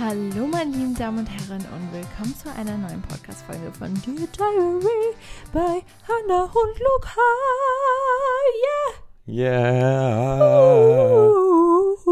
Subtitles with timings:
[0.00, 5.16] Hallo, meine lieben Damen und Herren, und willkommen zu einer neuen Podcast-Folge von Dear Diary
[5.52, 7.20] bei Hannah und Luca.
[9.26, 9.40] Yeah!
[9.40, 11.32] Yeah!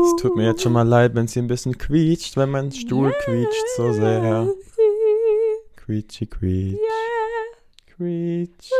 [0.02, 3.10] Es tut mir jetzt schon mal leid, wenn sie ein bisschen quietscht, wenn mein Stuhl
[3.10, 3.20] yeah.
[3.22, 4.48] quietscht so sehr.
[5.76, 6.72] Quietschi, quietsch.
[6.72, 7.94] Yeah.
[7.94, 8.70] Quietsch.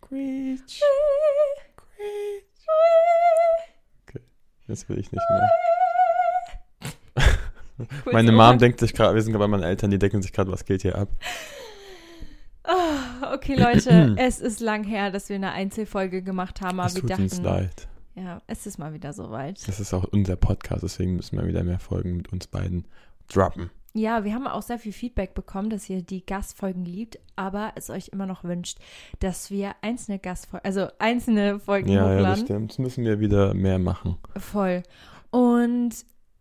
[0.00, 0.80] Quietsch.
[1.76, 2.50] Quietsch.
[4.08, 4.22] Okay,
[4.66, 5.50] das will ich nicht mehr.
[8.10, 10.50] Meine Mom denkt sich gerade, wir sind gerade bei meinen Eltern, die denken sich gerade,
[10.52, 11.08] was geht hier ab?
[12.66, 16.94] Oh, okay, Leute, es ist lang her, dass wir eine Einzelfolge gemacht haben, aber es
[16.94, 17.88] wir tut dachten, uns leid.
[18.14, 19.66] ja, es ist mal wieder soweit.
[19.68, 22.86] Das ist auch unser Podcast, deswegen müssen wir wieder mehr Folgen mit uns beiden
[23.28, 23.70] droppen.
[23.96, 27.90] Ja, wir haben auch sehr viel Feedback bekommen, dass ihr die Gastfolgen liebt, aber es
[27.90, 28.78] euch immer noch wünscht,
[29.20, 32.22] dass wir einzelne Gastfolgen, also einzelne Folgen Ja, hochladen.
[32.24, 32.70] ja, das stimmt.
[32.72, 34.16] Das müssen wir wieder mehr machen.
[34.36, 34.82] Voll.
[35.30, 35.90] Und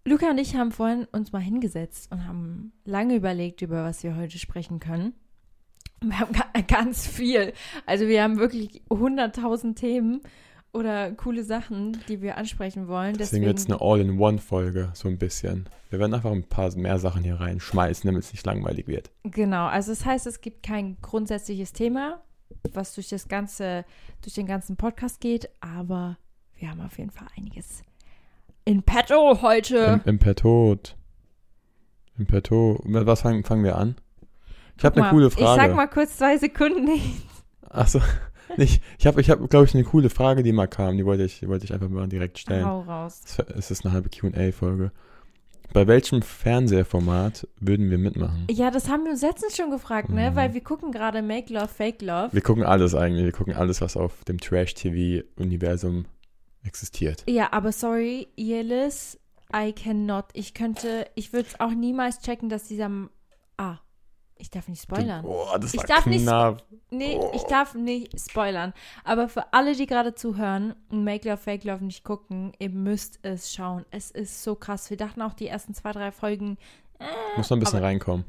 [0.06, 4.16] Luca und ich haben vorhin uns mal hingesetzt und haben lange überlegt, über was wir
[4.18, 5.14] heute sprechen können.
[6.02, 7.54] Wir haben ga- ganz viel.
[7.86, 10.22] Also wir haben wirklich 100.000 Themen
[10.74, 13.14] oder coole Sachen, die wir ansprechen wollen.
[13.16, 15.70] Deswegen Deswegen, wird es eine All-in-One-Folge, so ein bisschen.
[15.90, 19.12] Wir werden einfach ein paar mehr Sachen hier reinschmeißen, damit es nicht langweilig wird.
[19.24, 19.68] genau.
[19.68, 22.22] Also das heißt, es gibt kein grundsätzliches Thema,
[22.74, 23.86] was durch das ganze,
[24.22, 26.18] durch den ganzen Podcast geht, aber
[26.58, 27.84] wir haben auf jeden Fall einiges
[28.66, 30.02] in petto heute.
[30.06, 30.96] Im, im Pettot.
[32.18, 32.82] Im Petto.
[32.86, 33.96] Mit was fangen, fangen wir an?
[34.78, 35.62] Ich habe eine coole Ich Frage.
[35.62, 37.26] sag mal kurz zwei Sekunden nicht.
[37.70, 38.00] Achso,
[38.58, 38.82] nicht.
[38.98, 40.98] Ich habe, ich hab, glaube ich, eine coole Frage, die mal kam.
[40.98, 42.66] Die wollte ich, die wollte ich einfach mal direkt stellen.
[42.66, 43.22] Hau raus.
[43.26, 44.92] Es es ist eine halbe QA-Folge.
[45.74, 48.46] Bei welchem Fernsehformat würden wir mitmachen?
[48.52, 50.30] Ja, das haben wir uns letztens schon gefragt, ne?
[50.32, 50.36] Mhm.
[50.36, 52.30] Weil wir gucken gerade Make Love, Fake Love.
[52.32, 53.26] Wir gucken alles eigentlich.
[53.26, 56.06] Wir gucken alles, was auf dem Trash-TV-Universum
[56.66, 57.24] existiert.
[57.28, 59.20] Ja, aber sorry, Yelis,
[59.56, 60.26] I cannot.
[60.34, 62.90] Ich könnte, ich würde es auch niemals checken, dass dieser.
[63.58, 63.78] Ah,
[64.36, 65.24] ich darf nicht spoilern.
[65.26, 66.64] Oh, das Ich war darf nicht knapp.
[66.90, 67.32] Nee, Oh.
[67.36, 68.74] ich darf nicht spoilern.
[69.04, 73.20] Aber für alle, die gerade zuhören und Make Love, Fake Love nicht gucken, ihr müsst
[73.22, 73.86] es schauen.
[73.92, 74.90] Es ist so krass.
[74.90, 76.58] Wir dachten auch die ersten zwei, drei Folgen.
[77.00, 77.06] Äh,
[77.38, 78.26] Muss noch ein bisschen aber reinkommen.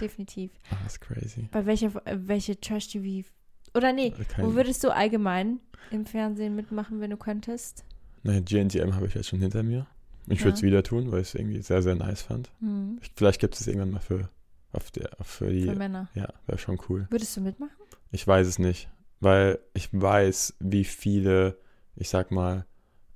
[0.00, 0.50] Definitiv.
[0.70, 1.48] Ah, das ist crazy.
[1.52, 3.28] Bei welcher, äh, welche Trash-TV.
[3.74, 7.84] Oder nee, Kein- wo würdest du allgemein im Fernsehen mitmachen, wenn du könntest?
[8.22, 9.86] Naja, GNTM habe ich jetzt schon hinter mir.
[10.28, 10.44] Ich Ja.
[10.46, 12.50] würde es wieder tun, weil ich es irgendwie sehr, sehr nice fand.
[12.60, 12.98] Hm.
[13.02, 14.28] Ich, vielleicht gibt es irgendwann mal für,
[14.72, 15.64] auf der, für die.
[15.64, 16.08] Für Männer.
[16.14, 17.06] ja, wäre schon cool.
[17.10, 17.72] Würdest du mitmachen?
[18.12, 18.88] Ich weiß es nicht,
[19.20, 21.58] weil ich weiß, wie viele,
[21.96, 22.66] ich sag mal,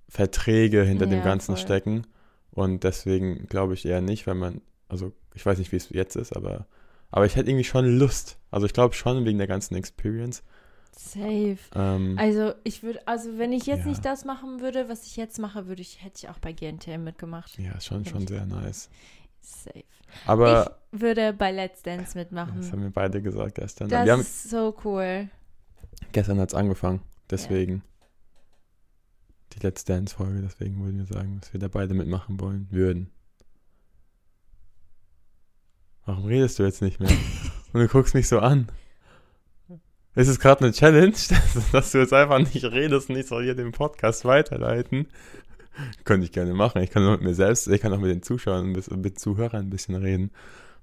[0.08, 1.62] Verträge hinter dem Ja, Ganzen voll.
[1.64, 2.06] stecken.
[2.50, 6.16] Und deswegen glaube ich eher nicht, weil man, also ich weiß nicht, wie es jetzt
[6.16, 6.66] ist, aber,
[7.10, 8.38] aber ich hätte irgendwie schon Lust.
[8.50, 10.42] Also ich glaube schon wegen der ganzen Experience.
[10.98, 11.58] Safe.
[11.75, 13.87] Ähm, Also ich würde, also wenn ich jetzt Ja.
[13.87, 17.04] nicht das machen würde, was ich jetzt mache, würde ich, hätte ich auch bei GNTM
[17.04, 17.58] mitgemacht.
[17.58, 18.88] ja, ist schon, schon ich sehr nice.
[19.43, 19.84] Safe.
[20.26, 22.72] Aber ich würde bei Let's Dance das mitmachen.
[22.72, 23.88] haben wir beide gesagt gestern.
[23.90, 25.28] Das wir haben, ist so cool.
[26.12, 27.82] gestern hat es angefangen, deswegen.
[29.52, 33.10] Die Let's Dance-Folge, deswegen würden wir sagen, dass wir da beide mitmachen wollen würden.
[36.04, 37.10] Warum redest du jetzt nicht mehr?
[37.72, 38.69] Und du guckst mich so an.
[40.16, 43.44] Ist es gerade eine Challenge, dass, dass du jetzt einfach nicht redest und ich soll
[43.44, 45.06] hier den Podcast weiterleiten?
[46.04, 46.82] Könnte ich gerne machen.
[46.82, 49.66] Ich kann nur mit mir selbst, ich kann auch mit den Zuschauern, bisschen- mit Zuhörern
[49.66, 50.30] ein bisschen reden.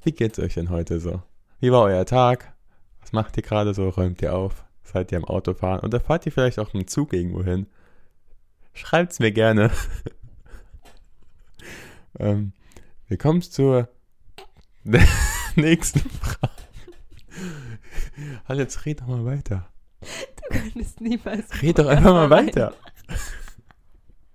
[0.04, 1.24] Wie geht's euch denn heute so?
[1.60, 2.54] Wie war euer Tag?
[3.02, 3.90] Was macht ihr gerade so?
[3.90, 4.64] Räumt ihr auf?
[4.84, 5.80] Seid ihr am Autofahren?
[5.80, 7.66] Oder fahrt ihr vielleicht auch dem Zug irgendwo hin?
[8.74, 9.72] Schreibt's mir gerne.
[12.20, 12.54] ähm,
[13.08, 13.88] wir kommen zur
[15.56, 16.52] nächsten Frage.
[18.48, 19.68] Halt, jetzt red doch mal weiter.
[20.02, 21.62] Du könntest niemals.
[21.62, 22.74] Red doch einfach mal weiter.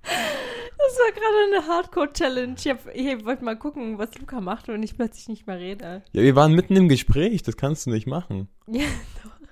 [0.02, 2.54] Das war gerade eine Hardcore-Challenge.
[2.56, 6.02] Ich, ich wollte mal gucken, was Luca macht und ich plötzlich nicht mehr rede.
[6.12, 8.48] Ja, wir waren mitten im Gespräch, das kannst du nicht machen.
[8.66, 8.84] Ja,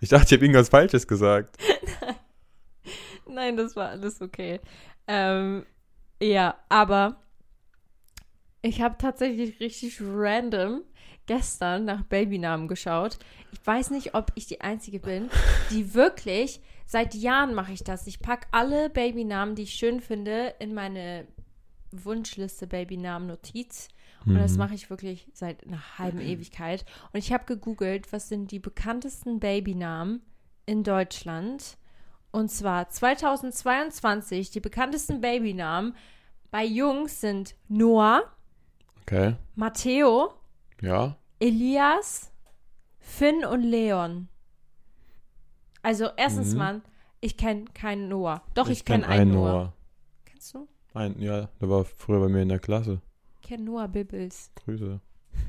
[0.01, 1.57] Ich dachte, ich habe irgendwas Falsches gesagt.
[3.29, 4.61] nein, das war alles okay.
[5.07, 5.67] Ähm,
[6.23, 7.21] ja, aber
[8.63, 10.83] ich habe tatsächlich richtig random
[11.27, 13.19] gestern nach Babynamen geschaut.
[13.53, 15.29] Ich weiß nicht, ob ich die Einzige bin,
[15.71, 18.07] die wirklich, seit Jahren mache ich das.
[18.07, 21.27] Ich packe alle Babynamen, die ich schön finde, in meine
[21.93, 23.89] Wunschliste Babynamen-Notiz.
[24.27, 24.59] Und das Mhm.
[24.59, 26.85] mache ich wirklich seit einer halben Ewigkeit.
[27.13, 30.23] Und ich habe gegoogelt, was sind die bekanntesten Babynamen
[30.67, 31.77] in Deutschland.
[32.33, 35.95] Und zwar 2022, die bekanntesten Babynamen
[36.51, 38.23] bei Jungs sind Noah,
[39.03, 39.37] Okay.
[39.55, 40.33] Matteo,
[40.81, 41.17] Ja.
[41.41, 42.31] Elias,
[42.99, 44.29] Finn und Leon.
[45.83, 46.59] Also erstens Mhm.
[46.59, 46.83] mal,
[47.21, 48.43] ich kenne keinen Noah.
[48.55, 49.53] Doch, ich, kenn kenne einen Noah.
[49.53, 49.73] Noah.
[50.25, 50.67] Kennst du?
[50.95, 53.01] Ein, ja, der war früher bei mir in der Klasse.
[53.43, 54.51] Ich kenne Noah Bibbles.
[54.65, 55.01] Grüße.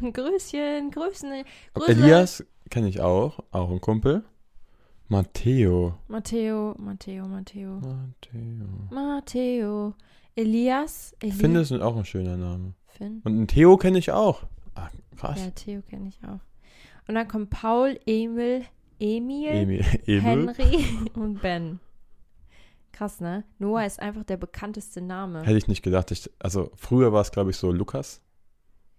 [0.02, 1.44] Grüßchen, Grüßen.
[1.74, 1.92] Grüße.
[1.92, 4.24] Elias kenne ich auch, auch ein Kumpel.
[5.08, 5.98] Matteo.
[6.10, 7.76] Matteo, Matteo, Matteo.
[7.80, 8.68] Matteo.
[8.92, 9.94] Matteo.
[10.36, 11.16] Elias.
[11.22, 12.74] Eli Ich finde, das ist auch ein schöner Name.
[12.88, 13.22] Finn.
[13.24, 14.44] Und einen Theo kenne ich auch.
[14.78, 15.40] Ah, krass.
[15.40, 16.40] Ja, Theo kenne ich auch.
[17.08, 18.66] Und dann kommt Paul, Emil,
[19.00, 19.86] Emil, Emil.
[20.06, 20.22] Emil.
[20.22, 20.86] Henry
[21.16, 21.80] und Ben.
[22.92, 23.44] Krass, ne?
[23.60, 25.44] Noah ist einfach der bekannteste Name.
[25.44, 26.12] Hätte ich nicht gedacht.
[26.12, 28.22] Ich, also früher war es, glaube ich, so Lukas.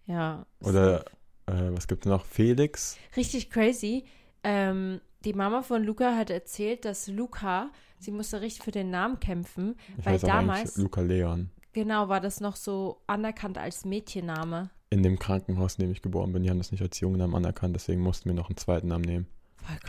[0.07, 0.47] Ja.
[0.61, 1.05] Oder
[1.47, 2.25] äh, was gibt es noch?
[2.25, 2.97] Felix.
[3.17, 4.05] Richtig crazy.
[4.45, 9.19] Ähm, die Mama von Luca hat erzählt, dass Luca, sie musste richtig für den Namen
[9.19, 11.51] kämpfen, Ich weil damals, Luca Leon.
[11.73, 14.71] genau, war das noch so anerkannt als Mädchenname.
[14.91, 17.75] In dem Krankenhaus, in dem ich geboren bin, die haben das nicht als Jungennamen anerkannt,
[17.77, 19.27] deswegen mussten wir noch einen zweiten Namen nehmen.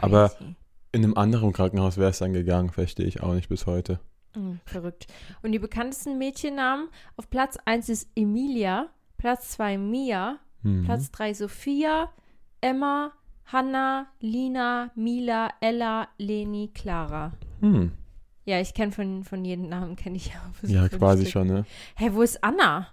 [0.02, 0.32] Aber-
[0.92, 4.00] In einem anderen Krankenhaus wäre es dann gegangen, verstehe ich auch nicht bis heute.
[4.36, 5.06] Mhm, verrückt.
[5.44, 10.86] Und die bekanntesten Mädchennamen auf Platz 1 ist Emilia, Platz 2 Mia, Mhm.
[10.86, 12.10] Platz 3 Sophia,
[12.60, 13.12] Emma,
[13.46, 17.32] Hanna, Lina, Mila, Ella, Leni, Clara.
[17.62, 17.92] Hm.
[18.46, 20.42] Ja, ich kenne von, von jedem Namen, kenne ich ja.
[20.64, 21.32] Ja, quasi Stück.
[21.34, 21.66] schon, ne?
[21.96, 22.88] Hey, wo ist Anna?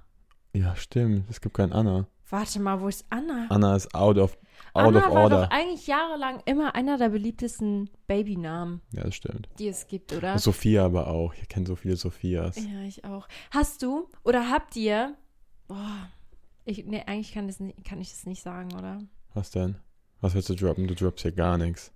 [0.57, 1.29] Ja, stimmt.
[1.31, 2.07] Es gibt keinen Anna.
[2.29, 3.47] Warte mal, wo ist Anna?
[3.51, 4.37] Anna ist out of,
[4.73, 5.43] out Anna of war order.
[5.45, 9.49] doch eigentlich jahrelang immer einer der beliebtesten Babynamen, Ja, das stimmt.
[9.59, 10.39] die es gibt, oder?
[10.39, 11.35] Sophia aber auch.
[11.35, 12.57] Ich kenne so viele Sophias.
[12.57, 13.29] Ja, ich auch.
[13.51, 15.15] Hast du oder habt ihr.
[15.69, 16.09] Boah.
[16.65, 18.99] Ich, nee, eigentlich kann, das kann ich das nicht sagen, oder?
[19.35, 19.77] Was denn?
[20.21, 20.89] Was willst du droppen?
[20.89, 21.93] Du droppst hier gar nichts.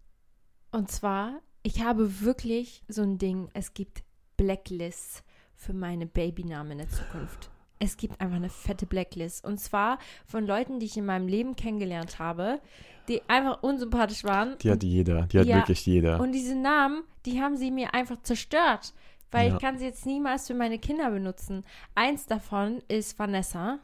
[0.71, 3.49] Und zwar, ich habe wirklich so ein Ding.
[3.55, 4.05] Es gibt
[4.37, 5.25] Blacklists
[5.57, 7.51] für meine Babynamen in der Zukunft.
[7.83, 9.45] Es gibt einfach eine fette Blacklist.
[9.45, 12.61] Und zwar von Leuten, die ich in meinem Leben kennengelernt habe,
[13.09, 14.57] die einfach unsympathisch waren.
[14.59, 15.23] Die hat jeder.
[15.23, 16.21] Die hat Ja, wirklich jeder.
[16.21, 18.93] Und diese Namen, die haben sie mir einfach zerstört.
[19.33, 19.55] Weil Ja.
[19.55, 21.65] ich kann sie jetzt niemals für meine Kinder benutzen.
[21.95, 23.79] Eins davon ist Vanessa.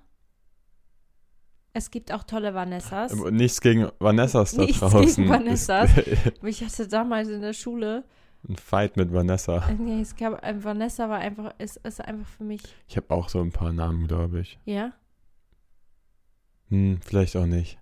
[1.73, 3.15] Es gibt auch tolle Vanessas.
[3.31, 5.25] Nichts gegen Vanessas da Nichts draußen.
[5.25, 5.91] gegen Vanessas.
[6.43, 8.05] Ich hatte damals in der Schule,
[8.49, 9.69] Ein Fight mit Vanessa.
[9.79, 13.29] nee, es gab, äh, Vanessa war einfach, ist, ist einfach für mich, Ich habe auch
[13.29, 14.59] so ein paar Namen, glaube ich.
[14.65, 14.93] ja.
[16.69, 17.79] Hm, vielleicht auch nicht.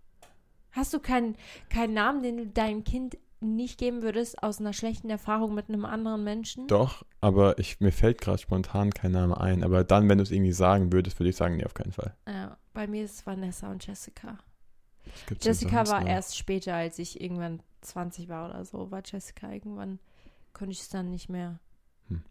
[0.72, 1.36] Hast du keinen
[1.70, 5.84] keinen Namen, den du deinem Kind nicht geben würdest aus einer schlechten Erfahrung mit einem
[5.84, 6.66] anderen Menschen?
[6.66, 9.62] Doch, aber ich, mir fällt gerade spontan kein Name ein.
[9.62, 12.14] Aber dann, wenn du es irgendwie sagen würdest, würde ich sagen, nee, auf keinen Fall.
[12.28, 14.38] Ja, bei mir ist es Vanessa und Jessica.
[15.40, 16.08] Jessica war noch?
[16.08, 19.98] erst später, als ich irgendwann 20 war oder so, war Jessica irgendwann,
[20.54, 21.58] konnte ich es dann nicht mehr.
[22.08, 22.22] Hm.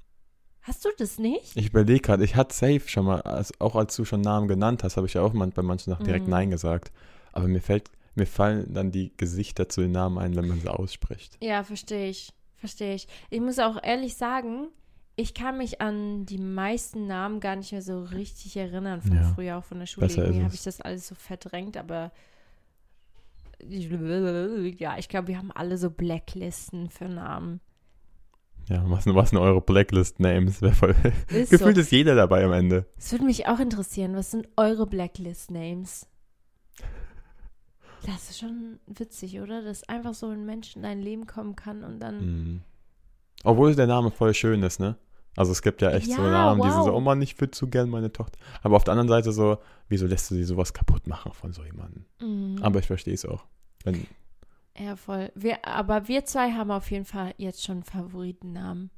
[0.61, 1.55] Hast du das nicht?
[1.55, 4.83] Ich überlege gerade, ich hatte safe schon mal, also auch als du schon Namen genannt
[4.83, 6.31] hast, habe ich ja auch bei manchen noch direkt Mhm.
[6.31, 6.91] Nein gesagt.
[7.31, 10.69] Aber mir fällt, mir fallen dann die Gesichter zu den Namen ein, wenn man sie
[10.69, 11.37] ausspricht.
[11.41, 12.33] Ja, verstehe ich.
[12.55, 13.07] Verstehe ich.
[13.29, 14.69] Ich muss auch ehrlich sagen,
[15.15, 19.33] ich kann mich an die meisten Namen gar nicht mehr so richtig erinnern von Ja.
[19.33, 20.07] früher, auch von der Schule.
[20.07, 22.11] Besser ist Irgendwie habe ich das alles so verdrängt, aber
[23.67, 27.61] ja, ich glaube, wir haben alle so Blacklisten für Namen.
[28.69, 30.61] Ja, was, was sind eure Blacklist-Names?
[30.61, 30.87] Ist so.
[31.57, 32.85] Gefühlt ist jeder dabei am Ende.
[32.97, 36.07] Es würde mich auch interessieren, was sind eure Blacklist-Names?
[38.05, 39.61] Das ist schon witzig, oder?
[39.61, 42.17] Dass einfach so ein Mensch in dein Leben kommen kann und dann.
[42.25, 42.61] Mhm.
[43.43, 44.97] Obwohl der Name voll schön ist, ne?
[45.35, 46.97] Also es gibt ja echt so Ja, Namen, die sind so, wow.
[46.97, 48.37] oh Mann, ich würde zu gern meine Tochter.
[48.61, 49.57] Aber auf der anderen Seite so,
[49.89, 52.05] wieso lässt du sie sowas kaputt machen von so jemandem?
[52.21, 52.59] Mhm.
[52.61, 53.45] Aber ich verstehe es auch.
[53.83, 54.05] Wenn,
[54.77, 55.31] Ja, voll.
[55.35, 58.89] Wir, aber wir zwei haben auf jeden Fall jetzt schon Favoritennamen.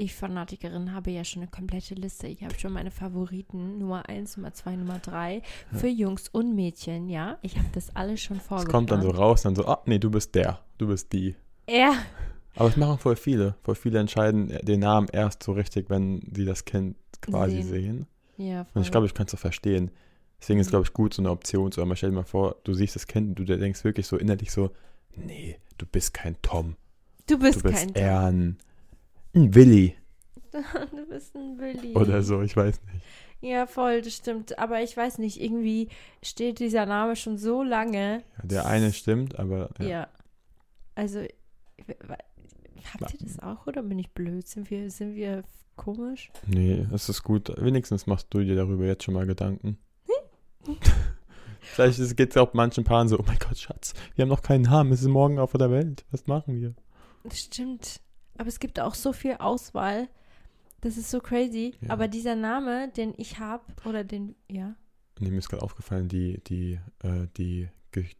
[0.00, 2.28] Ich, Fanatikerin, habe ja schon eine komplette Liste.
[2.28, 7.08] Ich habe schon meine Favoriten, Nummer 1, Nummer 2, Nummer 3, für Jungs und Mädchen,
[7.08, 7.38] ja.
[7.42, 8.70] Ich habe das alles schon es vorgeplant.
[8.72, 11.34] kommt dann so raus, dann so, ah, nee, du bist der, du bist die.
[11.68, 11.94] Ja,
[12.54, 13.56] Aber es machen voll viele.
[13.62, 17.66] Voll viele entscheiden den Namen erst so richtig, wenn sie das Kind quasi Sehen.
[17.68, 18.06] sehen.
[18.36, 18.72] ja, voll.
[18.74, 19.90] Und ich glaube, ich kann es so verstehen.
[20.40, 20.70] Deswegen ist, Mhm.
[20.70, 21.96] glaube ich, gut, so eine Option zu haben.
[21.96, 24.70] Stell dir mal vor, du siehst das Kind und du denkst wirklich so innerlich so,
[25.24, 26.76] nee, du bist kein Tom.
[27.28, 28.58] du bist, Du bist kein eher ein,
[29.34, 29.94] ein Willi
[30.52, 31.94] Du bist ein Willi.
[31.94, 33.04] oder so, ich weiß nicht.
[33.40, 34.58] Ja, voll, das stimmt.
[34.58, 35.88] Aber ich weiß nicht, irgendwie
[36.24, 38.24] steht dieser Name schon so lange.
[38.38, 39.86] Ja, der eine stimmt, aber Ja.
[39.86, 40.08] ja.
[40.96, 41.20] Also,
[42.92, 44.48] habt ihr das auch oder bin ich blöd?
[44.48, 45.44] Sind wir, sind wir
[45.76, 46.30] komisch?
[46.46, 47.52] nee, es ist gut.
[47.62, 49.78] Wenigstens machst du dir darüber jetzt schon mal Gedanken.
[51.60, 53.77] Vielleicht geht es auch manchen Paaren so, oh mein Gott, Schatz,
[54.14, 56.04] wir haben noch keinen Namen, es ist morgen auf der Welt.
[56.10, 56.74] Was machen wir?
[57.24, 58.00] Das stimmt.
[58.36, 60.08] Aber es gibt auch so viel Auswahl.
[60.80, 61.74] Das ist so crazy.
[61.80, 61.90] Ja.
[61.90, 64.74] Aber dieser Name, den ich habe, oder den, ja.
[65.18, 67.68] Nee, mir ist gerade aufgefallen, die, die, äh, die,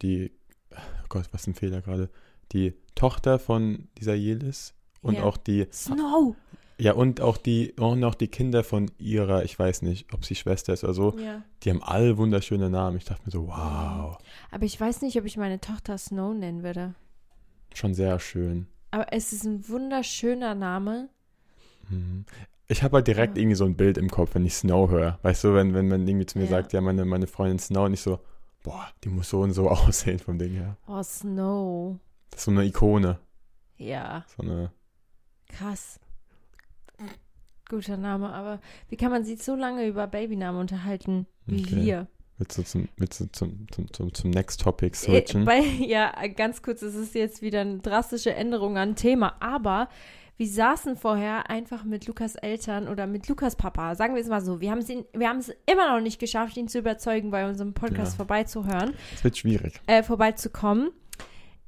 [0.01, 0.31] die,
[0.71, 2.09] oh Gott, was ein Fehler gerade.
[2.51, 5.23] Die Tochter von dieser Jelis und Ja.
[5.23, 6.35] auch die, Snow!
[6.79, 10.35] Ja, und auch die, und auch die Kinder von ihrer, ich weiß nicht, ob sie
[10.35, 11.43] Schwester ist oder so, Ja.
[11.63, 12.97] die haben alle wunderschöne Namen.
[12.97, 14.17] Ich dachte mir so, wow,
[14.51, 16.95] Aber ich weiß nicht, ob ich meine Tochter Snow nennen würde.
[17.73, 18.67] schon sehr schön.
[18.91, 21.09] Aber es ist ein wunderschöner Name.
[21.89, 22.25] Mhm.
[22.67, 23.41] Ich habe halt direkt Ja.
[23.41, 25.19] irgendwie so ein Bild im Kopf, wenn ich Snow höre.
[25.23, 26.49] Weißt du, wenn, wenn man irgendwie zu mir Ja.
[26.51, 28.19] sagt, ja, meine, meine Freundin Snow, und ich so,
[28.63, 30.77] boah, die muss so und so aussehen vom Ding her.
[30.87, 31.99] Oh, Snow.
[32.31, 33.19] Das ist so eine Ikone.
[33.77, 34.71] Ja, So eine,
[35.47, 35.99] krass.
[37.69, 38.59] Guter Name, aber
[38.89, 41.75] wie kann man sich so lange über Babynamen unterhalten wie Okay.
[41.85, 42.07] wir?
[42.37, 45.45] willst du zum, willst du zum, zum, zum, zum Next Topic Äh, switchen?
[45.45, 49.89] Bei, ja, ganz kurz, es ist jetzt wieder eine drastische Änderung an Thema, aber
[50.37, 54.39] wir saßen vorher einfach mit Lukas Eltern oder mit Lukas Papa, sagen wir es mal
[54.39, 54.61] so.
[54.61, 57.73] Wir haben es, wir haben es immer noch nicht geschafft, ihn zu überzeugen, bei unserem
[57.73, 58.17] Podcast Ja.
[58.17, 59.81] vorbeizuhören, Es wird schwierig.
[59.87, 60.91] äh, vorbeizukommen.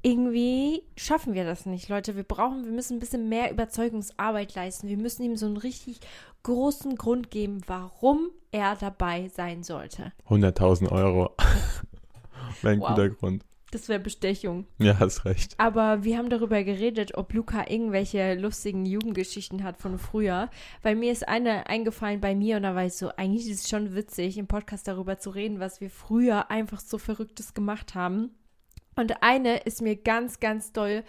[0.03, 2.15] Irgendwie schaffen wir das nicht, Leute.
[2.15, 4.88] Wir brauchen, wir müssen ein bisschen mehr Überzeugungsarbeit leisten.
[4.88, 6.00] Wir müssen ihm so einen richtig
[6.43, 10.12] großen Grund geben, warum er dabei sein sollte.
[10.27, 11.29] 100.000 Euro.
[12.62, 12.89] Wäre ein Wow.
[12.89, 13.43] guter Grund.
[13.72, 14.65] Das wäre Bestechung.
[14.79, 15.53] Ja, hast recht.
[15.58, 20.50] Aber wir haben darüber geredet, ob Luca irgendwelche lustigen Jugendgeschichten hat von früher.
[20.81, 23.70] Weil mir ist eine eingefallen bei mir und da war ich so, eigentlich ist es
[23.70, 28.31] schon witzig, im Podcast darüber zu reden, was wir früher einfach so Verrücktes gemacht haben.
[28.95, 31.03] Und eine ist mir ganz, ganz doll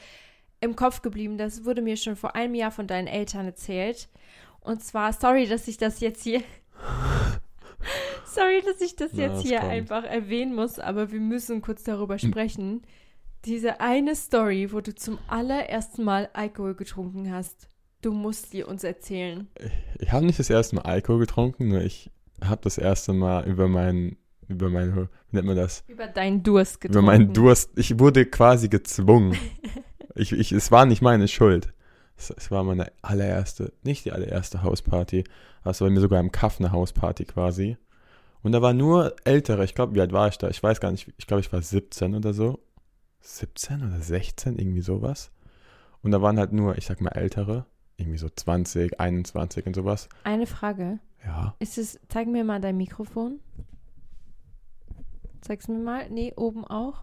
[0.60, 1.38] im Kopf geblieben.
[1.38, 4.08] Das wurde mir schon vor einem Jahr von deinen Eltern erzählt.
[4.60, 6.42] Und zwar, sorry, dass ich das jetzt hier.
[8.24, 9.72] sorry, dass ich das Na, jetzt es hier kommt.
[9.72, 12.82] einfach erwähnen muss, aber wir müssen kurz darüber sprechen.
[13.44, 17.68] Diese eine Story, wo du zum allerersten Mal Alkohol getrunken hast.
[18.00, 19.48] Du musst die uns erzählen.
[19.98, 22.10] Ich habe nicht das erste Mal Alkohol getrunken, nur ich
[22.42, 24.16] habe das erste Mal über meinen,
[24.52, 25.84] über meinen, wie nennt man das?
[25.88, 26.98] Über deinen Durst getrunken.
[26.98, 27.70] Über meinen Durst.
[27.76, 29.36] Ich wurde quasi gezwungen.
[30.14, 31.72] ich, ich, es war nicht meine Schuld.
[32.16, 35.24] Es, es war meine allererste, nicht die allererste Hausparty,
[35.62, 37.76] aber es war bei mir sogar im Kaff eine Hausparty quasi.
[38.42, 40.48] Und da war nur ältere, ich glaube, wie alt war ich da?
[40.48, 42.58] Ich weiß gar nicht, ich glaube, ich war 17 oder so.
[43.20, 45.30] 17 oder 16, irgendwie sowas.
[46.02, 47.66] Und da waren halt nur, ich sag mal, ältere,
[47.96, 50.08] irgendwie so 20, 21 und sowas.
[50.24, 50.98] Eine Frage.
[51.24, 51.54] Ja.
[51.60, 53.38] Ist es, zeig mir mal dein Mikrofon.
[55.42, 56.08] Zeig's mir mal.
[56.10, 57.02] Nee, oben auch.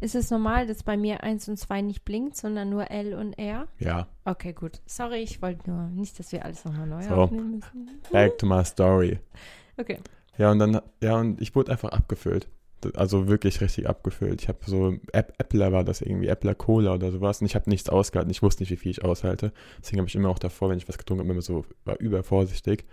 [0.00, 3.34] Ist es normal, dass bei mir 1 und 2 nicht blinkt, sondern nur L und
[3.34, 3.68] R?
[3.78, 4.80] Ja, Okay, gut.
[4.86, 7.14] Sorry, ich wollte nur nicht, dass wir alles nochmal neu So.
[7.14, 7.88] aufnehmen müssen.
[8.10, 9.18] back to my story.
[9.76, 9.98] Okay.
[10.38, 12.48] Ja, und dann, ja, und ich wurde einfach abgefüllt.
[12.96, 14.42] Also wirklich richtig abgefüllt.
[14.42, 17.40] Ich habe so, App, Äppler war das irgendwie, Äppler Cola oder sowas.
[17.40, 18.30] Und ich habe nichts ausgehalten.
[18.32, 19.52] Ich wusste nicht, wie viel ich aushalte.
[19.80, 22.84] Deswegen habe ich immer auch davor, wenn ich was getrunken habe, immer so, war übervorsichtig.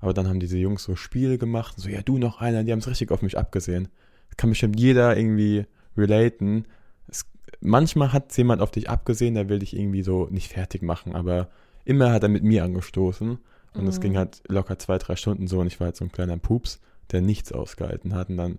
[0.00, 1.74] Aber dann haben diese Jungs so Spiele gemacht.
[1.78, 2.64] So, ja, du noch einer.
[2.64, 3.88] Die haben es richtig auf mich abgesehen.
[4.36, 5.66] Kann bestimmt jeder irgendwie
[5.96, 6.66] relaten.
[7.08, 7.24] Es,
[7.60, 11.14] manchmal hat jemand auf dich abgesehen, der will dich irgendwie so nicht fertig machen.
[11.14, 11.48] Aber
[11.84, 13.38] immer hat er mit mir angestoßen.
[13.74, 14.02] Und es Mhm.
[14.02, 15.60] ging halt locker zwei, drei Stunden so.
[15.60, 16.80] Und ich war halt so ein kleiner Pups,
[17.12, 18.30] der nichts ausgehalten hat.
[18.30, 18.58] Und dann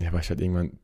[0.00, 0.78] ja, war ich halt irgendwann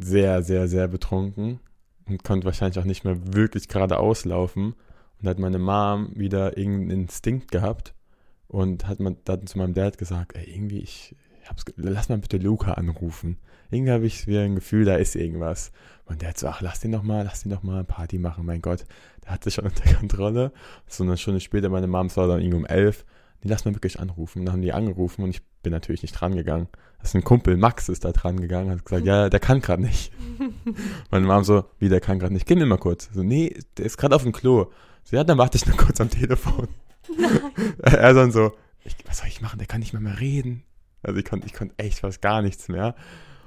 [0.00, 1.60] sehr, sehr, sehr betrunken
[2.06, 4.74] und konnte wahrscheinlich auch nicht mehr wirklich gerade auslaufen.
[5.20, 7.92] Und hat meine Mom wieder irgendeinen Instinkt gehabt
[8.46, 11.16] und hat man dann zu meinem Dad gesagt, ey, irgendwie, ich
[11.48, 13.38] hab's, lass mal bitte Luca anrufen.
[13.70, 15.72] Irgendwie habe ich wieder ein Gefühl, da ist irgendwas.
[16.06, 18.46] Und der hat so, ach, lass den doch mal, lass den doch mal Party machen,
[18.46, 18.84] mein Gott.
[19.24, 20.52] Der hat sich schon unter Kontrolle.
[20.86, 23.04] So eine Stunde später, meine Mom war dann irgendwie um elf.
[23.42, 24.40] Nee, lass mal wirklich anrufen.
[24.40, 26.68] Und dann haben die angerufen und ich bin natürlich nicht dran gegangen.
[26.98, 29.82] Das ist ein Kumpel, Max ist da dran gegangen, hat gesagt, ja, der kann gerade
[29.82, 30.12] nicht.
[31.10, 33.08] Meine Mom so, wie, der kann gerade nicht, gib mir mal kurz.
[33.12, 34.72] So, nee, der ist gerade auf dem Klo.
[35.04, 36.68] So, ja, dann warte ich nur kurz am Telefon.
[37.82, 38.52] er dann so,
[38.84, 40.64] ich, was soll ich machen, der kann nicht mehr mehr reden.
[41.02, 42.94] Also ich konnte ich konnte echt fast gar nichts mehr.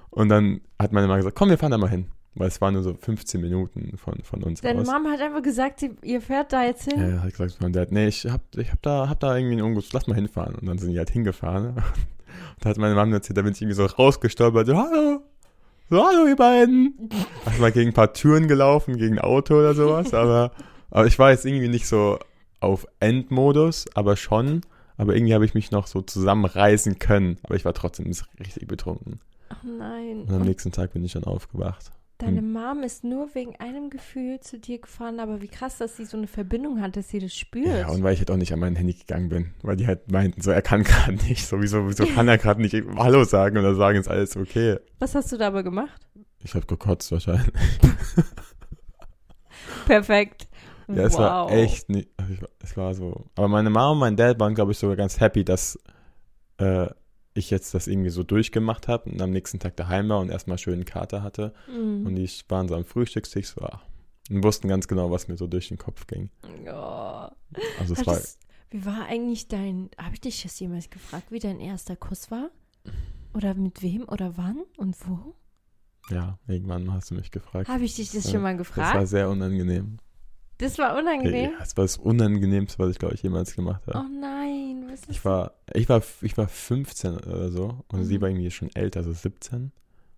[0.09, 2.07] Und dann hat meine Mama gesagt, komm, wir fahren da mal hin.
[2.33, 4.87] Weil es waren nur so 15 Minuten von, von uns Deine aus.
[4.87, 6.97] Mom hat einfach gesagt, sie, ihr fährt da jetzt hin.
[6.97, 9.55] Ja, hat gesagt zu meinem Dad, nee, ich hab, ich hab da, hab da irgendwie
[9.55, 10.55] einen Ungus, lass mal hinfahren.
[10.55, 11.75] Und dann sind die halt hingefahren.
[11.75, 11.85] Und
[12.61, 15.21] da hat meine Mama erzählt, da bin ich irgendwie so rausgestolpert, so, hallo,
[15.89, 17.09] so, hallo, ihr beiden.
[17.45, 20.53] Erstmal gegen ein paar Türen gelaufen, gegen ein Auto oder sowas, aber,
[20.89, 22.17] aber ich war jetzt irgendwie nicht so
[22.61, 24.61] auf Endmodus, aber schon.
[25.01, 27.39] Aber irgendwie habe ich mich noch so zusammenreißen können.
[27.41, 28.05] Aber ich war trotzdem
[28.39, 29.19] richtig betrunken.
[29.49, 30.25] Ach nein.
[30.27, 31.91] Und am nächsten Tag bin ich dann aufgewacht.
[32.19, 36.05] deine Mom ist nur wegen einem Gefühl zu dir gefahren, aber wie krass, dass sie
[36.05, 37.65] so eine Verbindung hat, dass sie das spürt.
[37.65, 40.11] Ja, und weil ich halt auch nicht an mein Handy gegangen bin, weil die halt
[40.11, 43.73] meinten, so, er kann gerade nicht, sowieso, wieso kann er gerade nicht Hallo sagen oder
[43.73, 44.77] sagen, ist alles okay.
[44.99, 45.99] Was hast du da aber gemacht?
[46.43, 47.49] Ich habe gekotzt wahrscheinlich.
[49.87, 50.47] Perfekt.
[50.95, 51.19] Ja, es wow.
[51.19, 52.09] war echt nicht,
[52.59, 53.25] es war so.
[53.35, 55.79] Aber meine Mama und mein Dad waren, glaube ich, sogar ganz happy, dass
[56.57, 56.87] äh,
[57.33, 60.57] ich jetzt das irgendwie so durchgemacht habe und am nächsten Tag daheim war und erstmal
[60.57, 61.53] schön einen Kater hatte.
[61.67, 62.05] Mhm.
[62.05, 63.81] Und die waren so am Frühstückstisch so, ah,
[64.29, 66.29] und wussten ganz genau, was mir so durch den Kopf ging.
[66.65, 67.31] Ja.
[67.79, 68.37] Also es war, es-
[68.69, 72.49] wie war eigentlich dein, habe ich dich das jemals gefragt, wie dein erster Kuss war?
[73.33, 75.35] Oder mit wem oder wann und wo?
[76.09, 77.69] ja, irgendwann hast du mich gefragt.
[77.69, 79.07] Habe ich dich das Ja, schon mal Das war gefragt?
[79.07, 79.97] sehr unangenehm.
[80.61, 81.51] Das war unangenehm.
[81.51, 83.99] Ja, das war das Unangenehmste, was ich, glaube ich, jemals gemacht habe.
[84.05, 88.17] Oh nein, was ist Ich war, ich war, ich war 15 oder so und sie
[88.17, 88.21] Mhm.
[88.21, 89.71] war irgendwie schon älter, also 17.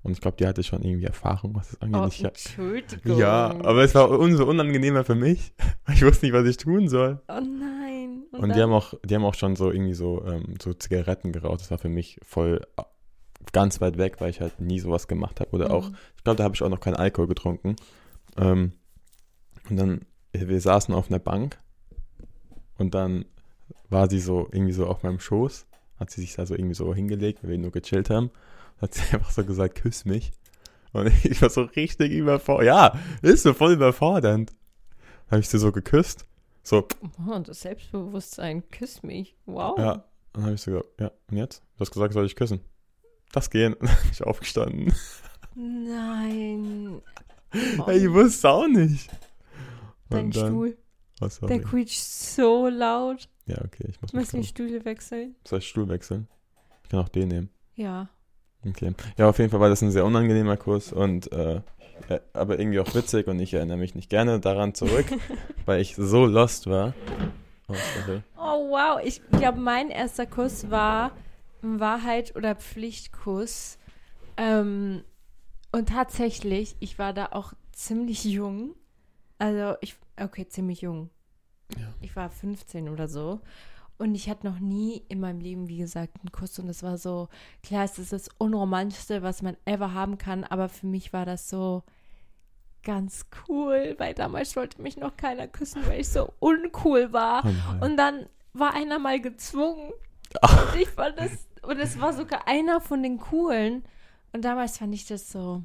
[0.03, 2.01] Und ich glaube, die hatte schon irgendwie Erfahrung, was das angeht.
[2.01, 3.17] Oh, Ich- Entschuldigung.
[3.17, 5.53] ja, aber es war umso unangenehmer für mich.
[5.93, 7.21] Ich wusste nicht, was ich tun soll.
[7.29, 8.23] Oh nein.
[8.33, 11.31] Und, die dann- haben auch, die haben auch schon so irgendwie so, ähm, so Zigaretten
[11.31, 11.61] geraucht.
[11.61, 12.61] Das war für mich voll
[13.53, 15.51] ganz weit weg, weil ich halt nie sowas gemacht habe.
[15.51, 15.95] Oder auch, Mhm.
[16.17, 17.75] ich glaube, da habe ich auch noch keinen Alkohol getrunken.
[18.37, 18.73] Ähm,
[19.69, 20.01] und dann,
[20.33, 21.59] wir saßen auf einer Bank
[22.77, 23.25] und dann
[23.89, 25.65] war sie so irgendwie so auf meinem Schoß,
[25.99, 28.31] hat sie sich da so irgendwie so hingelegt, weil wir nur gechillt haben.
[28.81, 30.31] Hat sie einfach so gesagt, küss mich.
[30.91, 32.65] Und ich war so richtig überfordert.
[32.65, 34.51] Ja, ist so voll überfordernd.
[35.29, 36.25] Habe ich sie so geküsst.
[36.63, 36.87] So,
[37.27, 39.35] Oh, das Selbstbewusstsein, küss mich.
[39.45, 39.77] Wow.
[39.77, 40.03] ja.
[40.33, 41.61] Dann habe ich so gesagt, ja, und jetzt?
[41.75, 42.61] Du hast gesagt, soll ich küssen?
[43.31, 43.73] Das gehen.
[43.75, 44.93] Und dann bin ich aufgestanden.
[45.55, 47.01] Nein.
[47.79, 49.09] Oh, Ey, ich wusste auch nicht.
[50.13, 50.77] Dein dann- Stuhl,
[51.21, 51.47] Oh, sorry.
[51.47, 53.29] der quietscht so laut.
[53.45, 55.35] Ja, okay, ich muss Müssen die Stühle wechseln?
[55.47, 56.27] Soll ich Stuhl wechseln?
[56.83, 57.49] Ich kann auch den nehmen.
[57.75, 58.09] Ja.
[58.65, 58.93] Okay.
[59.17, 61.61] Ja, auf jeden Fall war das ein sehr unangenehmer Kurs und äh,
[62.09, 65.05] äh, aber irgendwie auch witzig und ich erinnere mich nicht gerne daran zurück,
[65.65, 66.93] weil ich so lost war.
[67.67, 67.73] Oh.
[68.37, 71.11] Oh wow, ich glaube, mein erster Kuss war
[71.61, 73.77] ein Wahrheit- oder Pflichtkuss.
[74.37, 75.03] Ähm,
[75.71, 78.75] und tatsächlich, ich war da auch ziemlich jung.
[79.39, 81.09] Also ich, okay, ziemlich jung.
[81.77, 81.93] Ja.
[82.01, 83.41] Ich war 15 oder so.
[83.97, 86.59] Und ich hatte noch nie in meinem Leben, wie gesagt, einen Kuss.
[86.59, 87.29] Und es war so,
[87.61, 90.43] klar, es ist das Unromantischste, was man ever haben kann.
[90.43, 91.83] Aber für mich war das so
[92.83, 97.45] ganz cool, weil damals wollte mich noch keiner küssen, weil ich so uncool war.
[97.45, 97.85] Oh.
[97.85, 99.93] Und dann war einer mal gezwungen.
[100.41, 100.73] Ach.
[100.73, 103.83] Und ich fand das, und es war sogar einer von den coolen.
[104.33, 105.63] Und damals fand ich das so,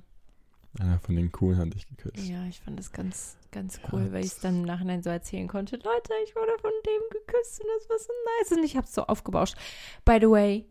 [0.78, 2.28] Einer von den coolen hat dich geküsst.
[2.28, 5.11] ja, ich fand das ganz, ganz cool, Ja, weil ich es dann im Nachhinein so
[5.11, 5.76] erzählen konnte.
[5.76, 8.52] Leute, ich wurde von dem geküsst und das war so nice.
[8.59, 9.57] Und ich hab's so aufgebauscht.
[10.04, 10.66] By the way,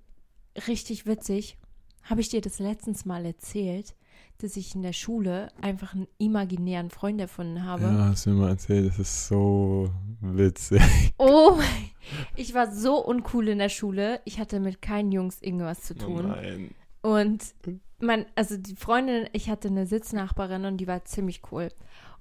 [0.68, 1.58] richtig witzig,
[2.04, 3.96] habe ich dir das letztens mal erzählt,
[4.40, 7.84] dass ich in der Schule einfach einen imaginären Freund erfunden habe.
[7.84, 9.90] Ja, hast du mir mal erzählt, das ist so
[10.22, 10.82] witzig.
[11.18, 11.90] Oh mein,
[12.36, 14.22] ich war so uncool in der Schule.
[14.26, 16.28] Ich hatte mit keinen Jungs irgendwas zu Oh tun.
[16.30, 16.76] nein.
[17.08, 17.56] Und
[18.00, 21.70] man, also die Freundin, ich hatte eine Sitznachbarin und die war ziemlich cool.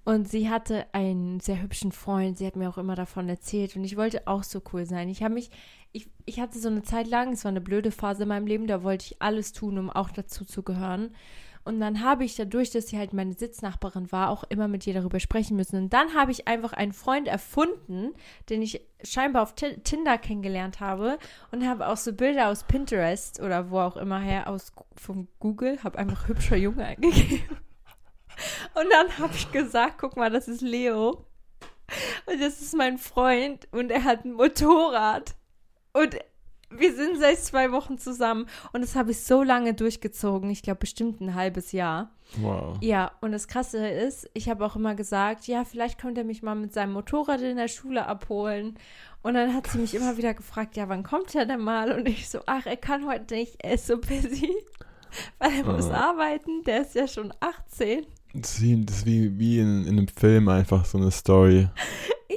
[0.05, 2.38] Und sie hatte einen sehr hübschen Freund.
[2.38, 3.75] Sie hat mir auch immer davon erzählt.
[3.75, 5.09] Und ich wollte auch so cool sein.
[5.09, 5.51] Ich habe mich,
[5.90, 8.68] ich, ich hatte so eine Zeit lang, es war eine blöde Phase in meinem Leben,
[8.68, 11.16] da wollte ich alles tun, um auch dazu zu gehören.
[11.66, 14.94] Und dann habe ich dadurch, dass sie halt meine Sitznachbarin war, auch immer mit ihr
[14.94, 15.76] darüber sprechen müssen.
[15.83, 18.14] Und dann habe ich einfach einen Freund erfunden,
[18.48, 21.18] den ich scheinbar auf Ti- Tinder kennengelernt habe
[21.50, 25.83] und habe auch so Bilder aus Pinterest oder wo auch immer her, aus von Google,
[25.83, 27.44] habe einfach hübscher Junge eingegeben.
[28.74, 31.24] Und dann habe ich gesagt, guck mal, das ist Leo.
[32.26, 35.35] Und das ist mein Freund und er hat ein Motorrad.
[35.94, 36.16] Und
[36.70, 40.50] wir sind seit zwei Wochen zusammen und das habe ich so lange durchgezogen.
[40.50, 42.11] Ich glaube bestimmt ein halbes Jahr.
[42.38, 42.76] Wow.
[42.81, 46.42] Ja, und das Krasse ist, ich habe auch immer gesagt, ja, vielleicht kommt er mich
[46.42, 48.74] mal mit seinem Motorrad in der Schule abholen.
[49.22, 51.92] Und dann hat sie mich immer wieder gefragt, ja, wann kommt er denn mal?
[51.92, 54.52] Und ich so, ach, er kann heute nicht, er ist so busy,
[55.38, 58.07] weil er muss arbeiten, der ist ja schon 18.
[58.35, 61.68] Das ist wie, das ist wie, wie in, in einem Film einfach so eine Story.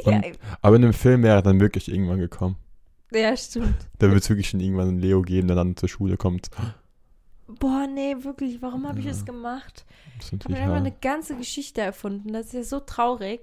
[0.05, 2.55] Ja, Und- Aber in einem Film wäre er dann wirklich irgendwann gekommen.
[3.11, 3.75] Ja, stimmt.
[3.99, 6.49] Da wird es wirklich schon irgendwann einen Leo geben, der dann zur Schule kommt.
[7.47, 9.11] Boah, nee, wirklich, warum habe ich Ja.
[9.11, 9.85] das gemacht?
[10.19, 12.31] Das Ich habe mir einfach eine ganze Geschichte erfunden.
[12.33, 13.41] Das ist ja so traurig.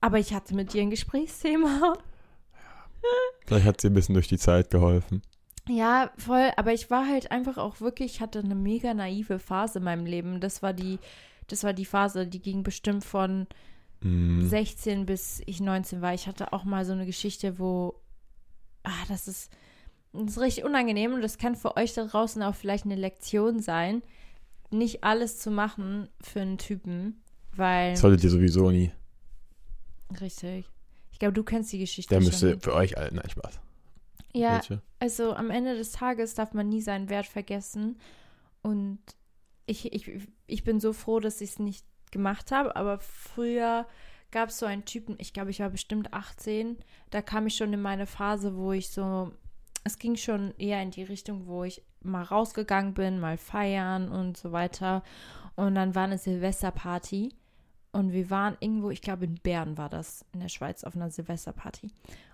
[0.00, 1.94] Aber ich hatte mit ihr ein Gesprächsthema.
[3.46, 5.22] Vielleicht hat sie ein bisschen durch die Zeit geholfen.
[5.68, 6.50] Ja, voll.
[6.56, 10.04] Aber ich war halt einfach auch wirklich, ich hatte eine mega naive Phase in meinem
[10.04, 10.40] Leben.
[10.40, 10.98] Das war die,
[11.46, 13.46] das war die Phase, die ging bestimmt von
[14.00, 14.46] Mhm.
[14.46, 16.12] 16 bis ich 19 war.
[16.12, 17.94] Ich hatte auch mal so eine Geschichte, wo,
[18.84, 19.50] ah, das ist,
[20.12, 23.60] das ist richtig unangenehm und das kann für euch da draußen auch vielleicht eine Lektion
[23.60, 24.02] sein,
[24.70, 27.20] nicht alles zu machen für einen Typen,
[27.56, 28.92] weil, Das solltet ihr sowieso nie.
[30.20, 30.66] richtig.
[31.12, 33.12] Ich glaube, du kennst die Geschichte Der müsste für euch alle.
[33.14, 33.60] Nein, Spaß.
[34.32, 34.82] Ja, Welche?
[34.98, 37.98] also am Ende des Tages darf man nie seinen Wert vergessen.
[38.62, 38.98] Und
[39.66, 40.10] ich, ich,
[40.48, 42.74] ich bin so froh, dass ich es nicht gemacht habe.
[42.74, 43.86] Aber früher
[44.34, 46.76] gab es so einen Typen, ich glaube, ich war bestimmt 18.
[47.10, 49.32] Da kam ich schon in meine Phase, wo ich so,
[49.84, 54.36] es ging schon eher in die Richtung, wo ich mal rausgegangen bin, mal feiern und
[54.36, 55.04] so weiter.
[55.54, 57.32] Und dann war eine Silvesterparty.
[57.92, 61.10] Und wir waren irgendwo, ich glaube in Bern war das, in der Schweiz, auf einer
[61.10, 61.92] Silvesterparty.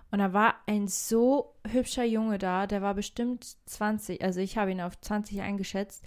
[0.09, 4.71] Und da war ein so hübscher Junge da, der war bestimmt 20, also ich habe
[4.71, 6.03] ihn auf 20 eingeschätzt.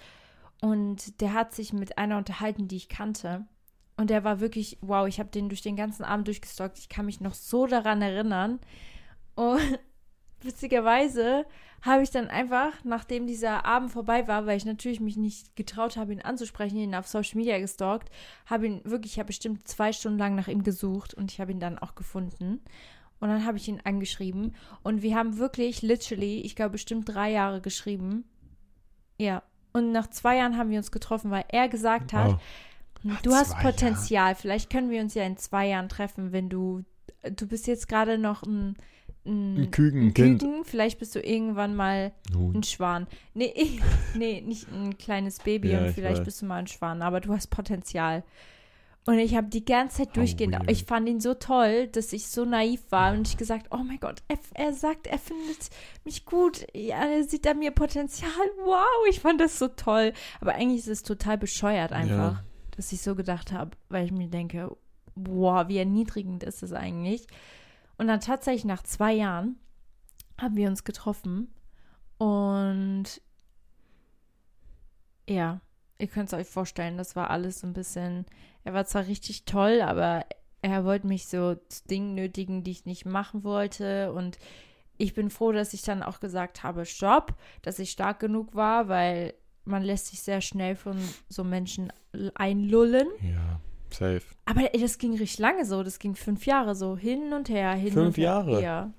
[0.61, 3.47] Und der hat sich mit einer unterhalten, die ich kannte.
[3.97, 6.79] Und der war wirklich, wow, ich habe den durch den ganzen Abend durchgestalkt.
[6.79, 8.59] Ich kann mich noch so daran erinnern.
[9.35, 9.61] Und
[10.43, 11.47] witzigerweise
[11.83, 15.97] habe ich dann einfach, nachdem dieser Abend vorbei war, weil ich natürlich mich nicht getraut
[15.97, 18.11] habe, ihn anzusprechen, ihn auf Social Media gestalkt,
[18.47, 21.53] habe ihn wirklich, ich habe bestimmt zwei Stunden lang nach ihm gesucht und ich habe
[21.53, 22.63] ihn dann auch gefunden.
[23.21, 27.31] Und dann habe ich ihn angeschrieben und wir haben wirklich, literally, ich glaube bestimmt drei
[27.31, 28.25] Jahre geschrieben.
[29.19, 29.43] Ja.
[29.73, 32.41] Und nach zwei Jahren haben wir uns getroffen, weil er gesagt hat, Wow.
[33.23, 34.35] Du Nach hast Potenzial.
[34.35, 36.85] Vielleicht können wir uns ja in zwei Jahren treffen, wenn du.
[37.37, 38.77] Du bist jetzt gerade noch ein,
[39.27, 40.43] ein, Ein Küken, ein ein Kind.
[40.43, 40.65] Küken.
[40.65, 42.57] Vielleicht bist du irgendwann mal Nun.
[42.57, 43.07] ein Schwan.
[43.35, 43.81] Nee, ich,
[44.15, 46.25] nee, nicht ein kleines Baby Ja, und ich vielleicht weiß.
[46.25, 48.25] bist du mal ein Schwan, aber du hast Potenzial.
[49.07, 50.71] Und ich habe die ganze Zeit durchgehend, weird.
[50.71, 54.01] ich fand ihn so toll, dass ich so naiv war und ich gesagt, oh mein
[54.01, 55.69] Gott, er, er sagt, er findet
[56.05, 58.31] mich gut, ja, er sieht an mir Potenzial,
[58.65, 60.15] wow, ich fand das so toll.
[60.41, 62.45] Aber eigentlich ist es total bescheuert einfach, Ja.
[62.77, 64.77] Dass ich so gedacht habe, weil ich mir denke,
[65.15, 67.27] wow, wie erniedrigend ist es eigentlich.
[67.97, 69.57] Und dann tatsächlich nach zwei Jahren
[70.41, 71.53] haben wir uns getroffen
[72.19, 73.21] und
[75.29, 75.61] ja,
[75.99, 78.27] ihr könnt es euch vorstellen, das war alles so ein bisschen,
[78.65, 80.27] er war zwar richtig toll, aber
[80.61, 84.39] er wollte mich so zu Dingen nötigen, die ich nicht machen wollte und
[84.97, 88.89] ich bin froh, dass ich dann auch gesagt habe, stopp, dass ich stark genug war,
[88.89, 89.35] weil
[89.65, 90.97] man lässt sich sehr schnell von
[91.29, 91.93] so Menschen
[92.35, 93.09] einlullen.
[93.23, 94.23] Ja, safe.
[94.45, 95.83] Aber ey, das ging richtig lange so.
[95.83, 98.25] Das ging fünf Jahre so hin und her, hin Fünf und her.
[98.25, 98.63] Jahre?
[98.63, 98.93] Ja.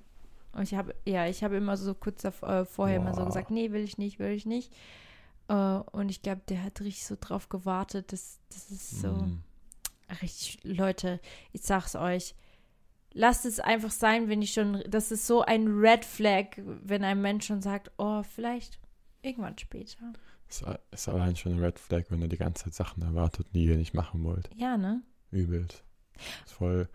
[0.52, 3.50] Und ich habe, ja, ich habe immer so kurz dav- äh, vorher immer so gesagt,
[3.50, 4.72] nee, will ich nicht, will ich nicht.
[5.48, 8.10] Äh, und ich glaube, der hat richtig so drauf gewartet.
[8.12, 9.42] Das, das ist so Mhm.
[10.22, 11.20] richtig, Leute,
[11.52, 12.34] ich sag's euch.
[13.12, 17.20] Lasst es einfach sein, wenn ich schon, das ist so ein Red Flag, wenn ein
[17.22, 18.78] Mensch schon sagt, oh, vielleicht
[19.22, 19.96] irgendwann später.
[20.48, 23.64] Ist, ist allein schon ein Red Flag, wenn er die ganze Zeit Sachen erwartet, die
[23.64, 24.48] ihr nicht machen wollt.
[24.54, 25.02] Ja, ne?
[25.30, 25.82] Übelt.
[26.44, 26.88] Ist voll.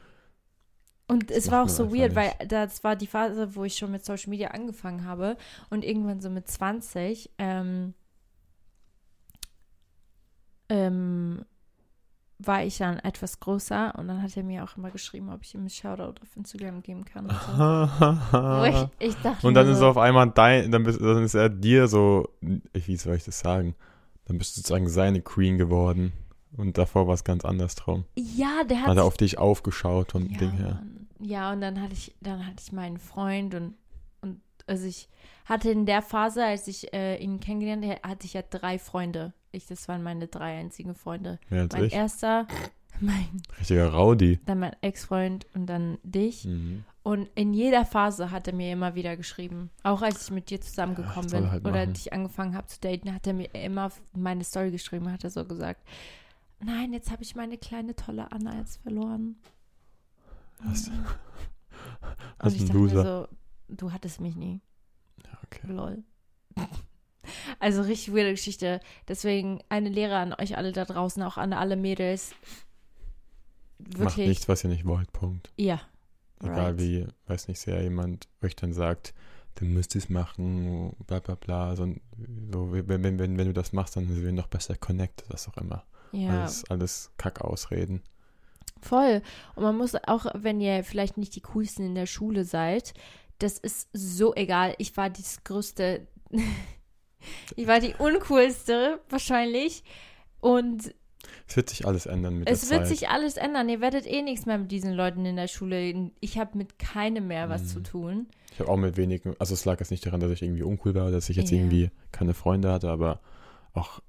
[1.08, 3.92] Und Das es war auch so weird, weil das war die Phase, wo ich schon
[3.92, 5.36] mit Social Media angefangen habe
[5.70, 7.94] und irgendwann so mit 20 ähm,
[10.70, 11.44] ähm,
[12.46, 15.54] war ich dann etwas größer und dann hat er mir auch immer geschrieben, ob ich
[15.54, 17.26] ihm einen Shoutout auf Instagram geben kann.
[17.26, 18.92] Und, so.
[19.00, 21.34] Ich, ich dachte Und dann mir ist so, auf einmal dein, dann, bist, dann ist
[21.34, 23.76] er dir so, wie soll ich das sagen?
[24.26, 26.14] Dann bist du sozusagen seine Queen geworden.
[26.58, 28.06] Und davor war es ganz anders drum.
[28.16, 30.84] ja, der hat Hat er auf dich aufgeschaut und ja, Ding her.
[31.20, 33.76] Ja, und dann hatte ich, dann hatte ich meinen Freund und,
[34.22, 35.08] und also ich
[35.46, 39.34] hatte in der Phase, als ich äh, ihn kennengelernt habe, hatte ich ja drei Freunde.
[39.52, 41.40] Ich, das waren meine drei einzigen Freunde.
[41.50, 41.94] Als Mein ich.
[41.94, 42.48] erster,
[43.00, 44.40] mein, Richtiger Rowdy.
[44.46, 46.46] dann mein Ex-Freund und dann dich.
[46.46, 46.84] Mhm.
[47.04, 49.72] Und in jeder Phase hat er mir immer wieder geschrieben.
[49.84, 53.14] Auch als ich mit dir zusammengekommen Ja, bin halt oder dich angefangen habe zu daten,
[53.14, 55.82] hat er mir immer meine Story geschrieben, hat er so gesagt.
[56.60, 59.36] Nein, jetzt habe ich meine kleine tolle Anna jetzt verloren.
[60.64, 60.96] Hast, Und
[62.40, 63.28] hast ich ein dachte mir Loser.
[63.70, 64.62] so, du hattest mich nie.
[65.26, 65.68] Ja, okay.
[65.68, 66.04] Lol.
[67.62, 68.80] Also richtig weirde Geschichte.
[69.08, 72.34] Deswegen eine Lehre an euch alle da draußen, auch an alle Mädels.
[73.78, 74.28] Macht Wirklich.
[74.28, 75.52] nichts, was ihr nicht wollt, Punkt.
[75.58, 75.80] Ja.
[76.44, 76.80] Egal Right.
[76.80, 79.14] wie, weiß nicht, sehr jemand euch dann sagt,
[79.56, 81.76] du müsst es machen, bla bla bla.
[81.76, 81.94] So,
[82.52, 85.48] so wenn, wenn, wenn, wenn du das machst, dann sind wir noch besser connected, was
[85.48, 85.84] auch immer.
[86.14, 86.42] Ja.
[86.42, 88.02] Alles, alles Kackausreden.
[88.82, 89.22] Voll.
[89.56, 92.96] Und man muss auch, wenn ihr vielleicht nicht die coolsten in der Schule seid,
[93.38, 94.74] das ist so egal.
[94.80, 96.08] Ich war das größte,
[97.56, 99.84] ich war die uncoolste wahrscheinlich.
[100.40, 100.94] Und
[101.48, 102.98] Es wird sich alles ändern mit es der wird Zeit.
[102.98, 103.70] sich alles ändern.
[103.70, 106.12] Ihr werdet eh nichts mehr mit diesen Leuten in der Schule.
[106.20, 107.68] Ich habe mit keinem mehr was Mhm.
[107.68, 108.28] zu tun.
[108.54, 110.94] Ich habe auch mit wenigen, also es lag jetzt nicht daran, dass ich irgendwie uncool
[110.96, 111.58] war, dass ich jetzt Ja.
[111.58, 113.20] irgendwie keine Freunde hatte, aber
[113.74, 114.02] auch,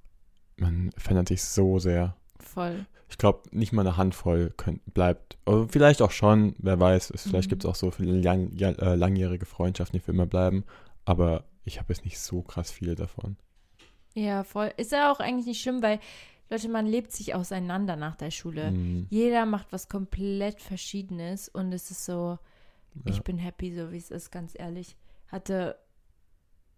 [0.57, 2.15] man verändert sich so sehr.
[2.39, 2.85] Voll.
[3.09, 5.37] Ich glaube, nicht mal eine Handvoll könnt, bleibt.
[5.45, 7.11] Oder vielleicht auch schon, wer weiß.
[7.11, 7.49] Es, vielleicht Mhm.
[7.51, 10.63] gibt es auch so viele lang, ja, äh, langjährige Freundschaften, die für immer bleiben.
[11.05, 13.37] Aber ich habe jetzt nicht so krass viele davon.
[14.15, 14.71] Ja, voll.
[14.77, 15.99] Ist ja auch eigentlich nicht schlimm, weil,
[16.49, 18.71] Leute, man lebt sich auseinander nach der Schule.
[18.71, 19.07] Mhm.
[19.09, 22.37] Jeder macht was komplett Verschiedenes und es ist so,
[22.93, 23.01] Ja.
[23.11, 24.95] ich bin happy, so wie es ist, ganz ehrlich.
[25.29, 25.77] Hatte,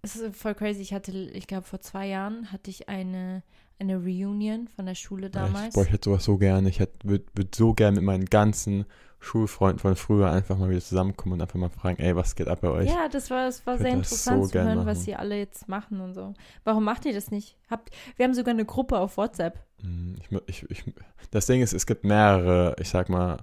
[0.01, 3.43] es ist voll crazy, ich hatte, ich glaube, vor zwei Jahren hatte ich eine,
[3.79, 5.73] eine Reunion von der Schule Ja, damals.
[5.73, 6.69] boah, ich hätte sowas so gerne.
[6.69, 8.85] Ich würde würd so gerne mit meinen ganzen
[9.25, 12.59] Schulfreunden von früher einfach mal wieder zusammenkommen und einfach mal fragen, ey, was geht ab
[12.61, 12.89] bei euch?
[12.89, 14.99] Ja, das war, das war sehr interessant so zu hören, was machen.
[14.99, 16.33] sie alle jetzt machen und so.
[16.63, 17.57] Warum macht ihr das nicht?
[17.69, 19.59] Habt, wir haben sogar eine Gruppe auf WhatsApp.
[19.81, 20.15] Hm,
[20.47, 20.93] Ich, ich, ich,
[21.31, 23.37] das Ding ist, es gibt mehrere, ich sag mal,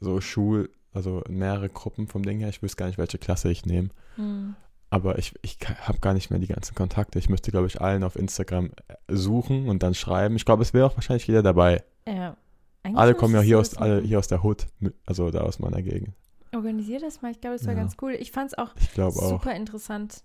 [0.00, 2.48] so Schul, also mehrere Gruppen vom Ding her.
[2.48, 3.88] Ich wüsste gar nicht, welche Klasse ich nehme.
[4.16, 4.54] Hm.
[4.90, 7.18] Aber ich, ich habe gar nicht mehr die ganzen Kontakte.
[7.18, 10.34] Ich müsste, glaube ich, allen auf Instagram äh, suchen und dann schreiben.
[10.36, 11.84] Ich glaube, es wäre auch wahrscheinlich jeder dabei.
[12.06, 12.36] Ja.
[12.82, 14.66] Eigentlich Alle kommen ja hier aus, alle hier aus der Hood,
[15.06, 16.14] also da aus meiner Gegend.
[16.52, 17.80] Organisier das mal, ich glaube, das war Ja.
[17.80, 18.12] ganz cool.
[18.12, 19.28] Ich fand es auch Ich glaube auch.
[19.30, 20.24] super interessant.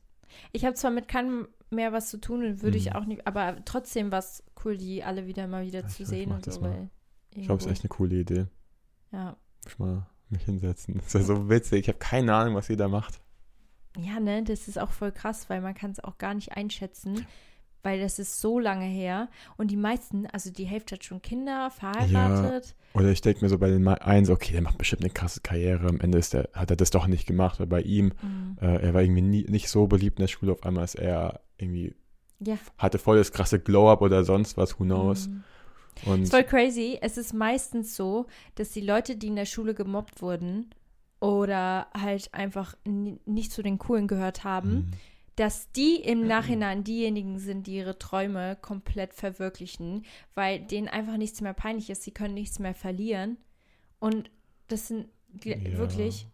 [0.53, 2.95] Ich habe zwar mit keinem mehr was zu tun und würde ich Mhm.
[2.95, 6.07] auch nicht, aber trotzdem war es cool, die alle wieder mal wieder zu ich ich
[6.07, 6.61] sehen und so.
[6.61, 6.89] Weil
[7.31, 8.45] Ich glaube, es ist echt eine coole Idee.
[9.11, 9.35] Ja.
[9.63, 10.95] Muss ich mal mich hinsetzen.
[10.95, 11.81] Das ist ja so witzig.
[11.81, 13.19] Ich habe keine Ahnung, was jeder macht.
[13.97, 17.25] ja, ne, das ist auch voll krass, weil man kann es auch gar nicht einschätzen,
[17.85, 21.69] weil das ist so lange her und die meisten, also die Hälfte hat schon Kinder,
[21.69, 22.75] verheiratet.
[22.93, 25.87] Oder ich denke mir so bei den so, okay, der macht bestimmt eine krasse Karriere.
[25.87, 27.59] Am Ende ist der, hat er das doch nicht gemacht.
[27.59, 28.57] Weil bei ihm, Mhm.
[28.61, 30.51] äh, er war irgendwie nie, nicht so beliebt in der Schule.
[30.53, 31.93] Auf einmal ist er irgendwie,
[32.39, 32.57] Ja.
[32.77, 35.27] hatte voll das krasse Glow-Up oder sonst was, who knows.
[35.27, 35.43] Mhm.
[36.05, 36.97] Und ist voll crazy.
[37.01, 40.71] Es ist meistens so, dass die Leute, die in der Schule gemobbt wurden
[41.19, 44.91] oder halt einfach nicht zu den Coolen gehört haben, Mhm.
[45.35, 51.41] Dass die im Nachhinein diejenigen sind, die ihre Träume komplett verwirklichen, weil denen einfach nichts
[51.41, 52.03] mehr peinlich ist.
[52.03, 53.37] Sie können nichts mehr verlieren.
[53.99, 54.31] Und
[54.67, 55.09] das sind
[55.43, 55.55] Ja.
[55.77, 56.27] wirklich,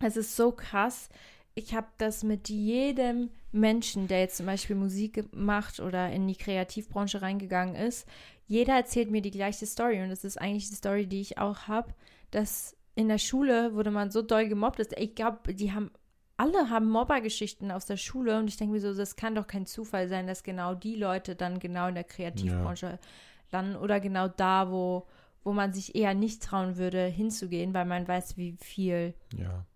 [0.00, 1.08] es ist so krass.
[1.54, 6.36] Ich habe das mit jedem Menschen, der jetzt zum Beispiel Musik macht oder in die
[6.36, 8.06] Kreativbranche reingegangen ist.
[8.46, 11.68] Jeder erzählt mir die gleiche Story und das ist eigentlich die Story, die ich auch
[11.68, 11.94] habe,
[12.30, 14.78] dass in der Schule wurde man so doll gemobbt.
[14.78, 15.90] Dass, ich glaube, die haben
[16.42, 19.64] alle haben Mobbergeschichten aus der Schule und ich denke mir so, das kann doch kein
[19.66, 22.98] Zufall sein, dass genau die Leute dann genau in der Kreativbranche
[23.52, 25.06] landen oder genau da, wo,
[25.44, 29.14] wo man sich eher nicht trauen würde, hinzugehen, weil man weiß, wie viel.
[29.36, 29.66] Ja.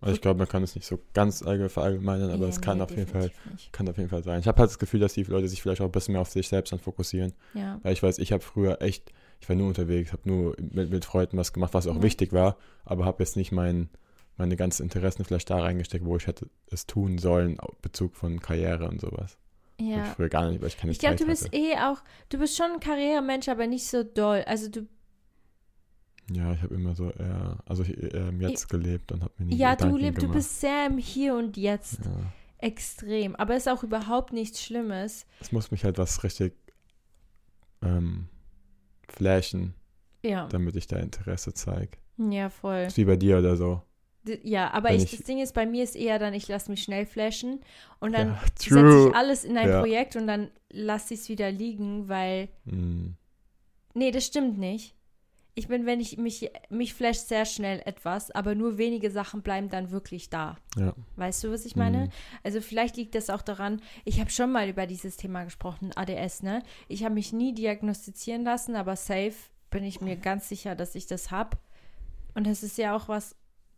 [0.00, 2.76] Also ich glaube, man kann es nicht so ganz allgemein verallgemeinern, aber Ja, es kann
[2.78, 3.72] nee, auf jeden Fall, nicht.
[3.72, 4.38] kann auf jeden Fall sein.
[4.40, 6.28] Ich habe halt das Gefühl, dass die Leute sich vielleicht auch ein bisschen mehr auf
[6.30, 7.32] sich selbst dann fokussieren.
[7.54, 7.80] Ja.
[7.82, 11.04] Weil ich weiß, ich habe früher echt, ich war nur unterwegs, habe nur mit, mit
[11.06, 12.02] Freunden was gemacht, was auch Ja.
[12.02, 13.88] wichtig war, aber habe jetzt nicht mein,
[14.36, 18.40] meine ganzen Interessen vielleicht da reingesteckt, wo ich hätte es tun sollen, auf Bezug von
[18.40, 19.38] Karriere und sowas.
[19.78, 20.04] Hab Ich Ja.
[20.04, 21.56] früher gar nicht, weil ich keine Ich glaube, du bist hatte.
[21.56, 24.42] eh auch, du bist schon ein Karrieremensch, aber nicht so doll.
[24.46, 24.86] Also du,
[26.32, 29.56] Ja, ich habe immer so eher, also ich, im Jetzt gelebt und habe mir nie
[29.56, 31.98] ja, du Gedanken lebst, du bist sehr im Hier und Jetzt.
[32.04, 32.32] Ja.
[32.58, 33.36] Extrem.
[33.36, 35.26] Aber ist auch überhaupt nichts Schlimmes.
[35.40, 36.54] Es muss mich halt was richtig,
[37.82, 38.28] ähm,
[39.08, 39.74] flashen,
[40.22, 40.46] Ja.
[40.48, 41.98] damit ich da Interesse zeige.
[42.16, 42.84] Ja, voll.
[42.86, 43.82] Ist wie bei dir oder so.
[44.42, 46.82] Ja, aber ich, ich- das Ding ist, bei mir ist eher dann, ich lasse mich
[46.82, 47.60] schnell flashen
[48.00, 49.80] und dann ja, setze ich alles in ein Ja.
[49.80, 52.48] Projekt und dann lasse ich es wieder liegen, weil.
[52.64, 53.08] Mm,
[53.96, 54.94] Nee, das stimmt nicht.
[55.56, 59.68] Ich bin, wenn ich mich, mich flasht sehr schnell etwas, aber nur wenige Sachen bleiben
[59.68, 60.56] dann wirklich da.
[60.76, 60.92] ja.
[61.14, 62.06] Weißt du, was ich meine?
[62.06, 62.10] Mhm.
[62.42, 66.42] Also vielleicht liegt das auch daran, ich habe schon mal über dieses Thema gesprochen, ADS,
[66.42, 66.64] ne?
[66.88, 69.34] Ich habe mich nie diagnostizieren lassen, aber safe
[69.70, 71.56] bin ich mir ganz sicher, dass ich das habe.
[72.34, 73.36] Und das ist ja auch was,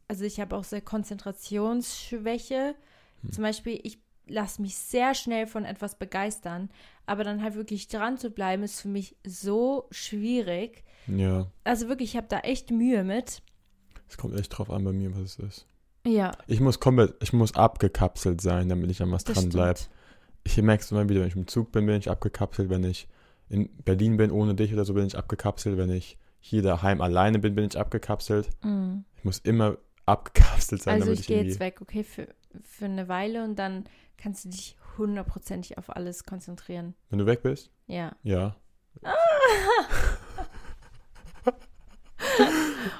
[0.09, 2.75] also ich habe auch sehr Konzentrationsschwäche.
[3.23, 3.33] Hm.
[3.33, 6.71] Zum Beispiel, ich lasse mich sehr schnell von etwas begeistern,
[7.07, 10.85] aber dann halt wirklich dran zu bleiben, ist für mich so schwierig.
[11.07, 11.47] Ja.
[11.64, 13.42] Also wirklich, ich habe da echt Mühe mit.
[14.09, 15.66] Es kommt echt drauf an bei mir, was es ist.
[16.07, 19.81] Ja, Ich muss komplett, ich muss abgekapselt sein, damit ich an was das dran bleibe.
[20.45, 22.69] Ich merke es immer wieder, wenn ich im Zug bin, bin ich abgekapselt.
[22.69, 23.09] Wenn ich
[23.49, 25.77] in Berlin bin ohne dich oder so, bin ich abgekapselt.
[25.77, 28.49] Wenn ich hier daheim alleine bin, bin ich abgekapselt.
[28.62, 29.05] Mhm.
[29.16, 32.29] Ich muss immer abgekapselt sein, Also ich ich gehe jetzt weg, okay, für,
[32.62, 33.85] für eine Weile und dann
[34.16, 36.95] kannst du dich hundertprozentig auf alles konzentrieren.
[37.11, 37.71] Wenn du weg bist?
[37.87, 38.16] Ja.
[38.23, 38.57] Ja.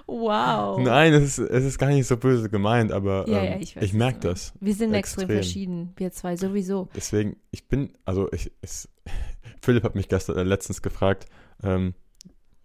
[0.07, 0.79] Wow.
[0.81, 3.29] Nein, es ist, es ist gar nicht so böse gemeint, aber.
[3.29, 4.53] Ja, ähm, ja, ich ich merke das.
[4.61, 5.37] Wir sind extrem, extrem.
[5.37, 6.89] verschieden, wir zwei sowieso.
[6.95, 8.89] Deswegen, ich bin, also ich, es,
[9.63, 11.27] Philipp hat mich gestern, äh, letztens gefragt,
[11.63, 11.95] ähm,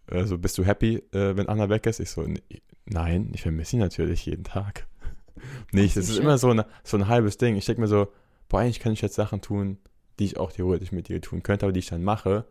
[0.08, 2.00] also bist du happy, äh, wenn Anna weg ist?
[2.00, 2.42] Ich so, "Nee,
[2.86, 4.88] nein, ich vermisse sie natürlich jeden Tag.
[5.72, 7.56] Nicht, es ist immer so, eine, so ein halbes Ding.
[7.56, 8.08] Ich denke mir so,
[8.50, 9.78] boah, eigentlich kann ich jetzt Sachen tun,
[10.20, 12.46] die ich auch theoretisch mit ihr tun könnte, aber die ich dann mache,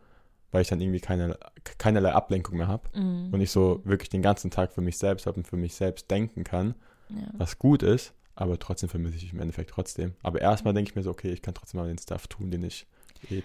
[0.51, 1.37] weil ich dann irgendwie keine,
[1.77, 3.29] keinerlei Ablenkung mehr habe Mhm.
[3.31, 6.09] und ich so wirklich den ganzen Tag für mich selbst habe und für mich selbst
[6.11, 6.75] denken kann,
[7.09, 7.27] Ja.
[7.37, 10.13] was gut ist, aber trotzdem vermisse ich im Endeffekt trotzdem.
[10.23, 12.63] Aber erstmal denke ich mir so, okay, ich kann trotzdem mal den Stuff tun, den
[12.63, 12.87] ich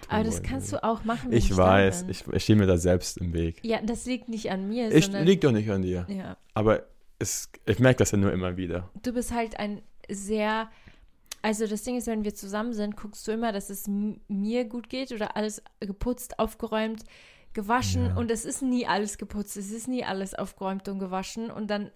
[0.09, 3.33] Aber das kannst du auch machen, Ich weiß, ich, ich stehe mir da selbst im
[3.33, 3.59] Weg.
[3.63, 6.05] Ja, das liegt nicht an mir, Ich sondern liegt doch nicht an dir.
[6.09, 6.83] ja, Aber
[7.19, 8.89] es, ich merke das ja nur immer wieder.
[9.03, 10.69] du bist halt ein sehr
[11.43, 14.89] also das Ding ist, wenn wir zusammen sind, guckst du immer, dass es mir gut
[14.89, 17.03] geht oder alles geputzt, aufgeräumt,
[17.53, 18.15] gewaschen Ja.
[18.17, 21.91] und es ist nie alles geputzt, es ist nie alles aufgeräumt und gewaschen und dann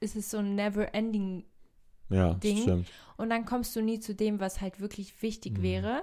[0.00, 1.44] ist es so ein never ending
[2.08, 2.58] Ja, Ding.
[2.58, 2.88] stimmt.
[3.16, 5.62] und dann kommst du nie zu dem, was halt wirklich wichtig Mhm.
[5.62, 6.02] wäre.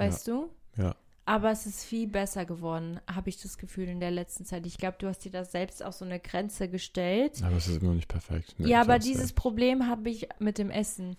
[0.00, 0.48] Weißt du?
[0.76, 0.94] Ja.
[1.26, 4.66] Aber es ist viel besser geworden, habe ich das Gefühl in der letzten Zeit.
[4.66, 7.40] Ich glaube, du hast dir da selbst auch so eine Grenze gestellt.
[7.44, 8.54] Aber es ist immer noch nicht perfekt.
[8.58, 11.16] Nee, ja, aber dieses Problem habe ich mit dem Essen.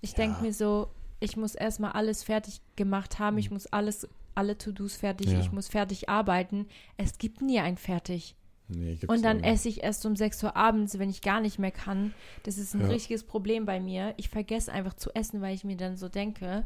[0.00, 0.16] Ich Ja.
[0.18, 0.88] denke mir so,
[1.18, 5.32] ich muss erstmal alles fertig gemacht haben, ich muss alles, alle To-Dos fertig, Mhm.
[5.34, 5.40] Ja.
[5.40, 6.66] ich muss fertig arbeiten.
[6.96, 8.36] Es gibt nie ein fertig.
[8.68, 9.46] Nee, Und dann nicht.
[9.46, 12.14] esse ich erst um 6 Uhr abends, wenn ich gar nicht mehr kann.
[12.44, 12.86] Das ist ein Ja.
[12.86, 14.14] richtiges Problem bei mir.
[14.16, 16.64] Ich vergesse einfach zu essen, weil ich mir dann so denke,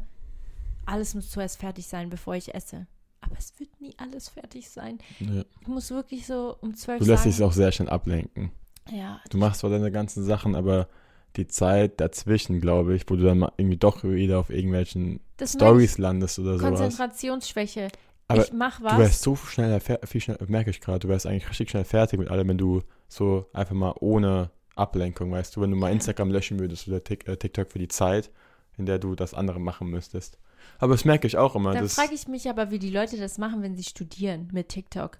[0.85, 2.87] alles muss zuerst fertig sein, bevor ich esse.
[3.21, 4.99] Aber es wird nie alles fertig sein.
[5.19, 5.43] Nee.
[5.61, 7.35] Ich muss wirklich so um 12 Du lässt sagen.
[7.35, 8.51] dich auch sehr schnell ablenken.
[8.91, 10.87] ja, Du machst zwar deine ganzen Sachen, aber
[11.35, 15.97] die Zeit dazwischen, glaube ich, wo du dann mal irgendwie doch wieder auf irgendwelchen Stories
[15.97, 16.79] landest oder sowas.
[16.79, 17.87] Konzentrationsschwäche.
[18.27, 18.97] Aber ich mach Du was.
[18.97, 22.29] wärst so schnell, viel schnell, merke ich gerade, du wärst eigentlich richtig schnell fertig mit
[22.29, 25.93] allem, wenn du so einfach mal ohne Ablenkung, weißt du, wenn du mal Ja.
[25.93, 28.31] Instagram löschen würdest oder äh, TikTok für die Zeit,
[28.77, 30.37] in der du das andere machen müsstest.
[30.79, 31.73] Aber das merke ich auch immer.
[31.73, 35.19] Das, frage ich mich aber, wie die Leute das machen, wenn sie studieren mit TikTok.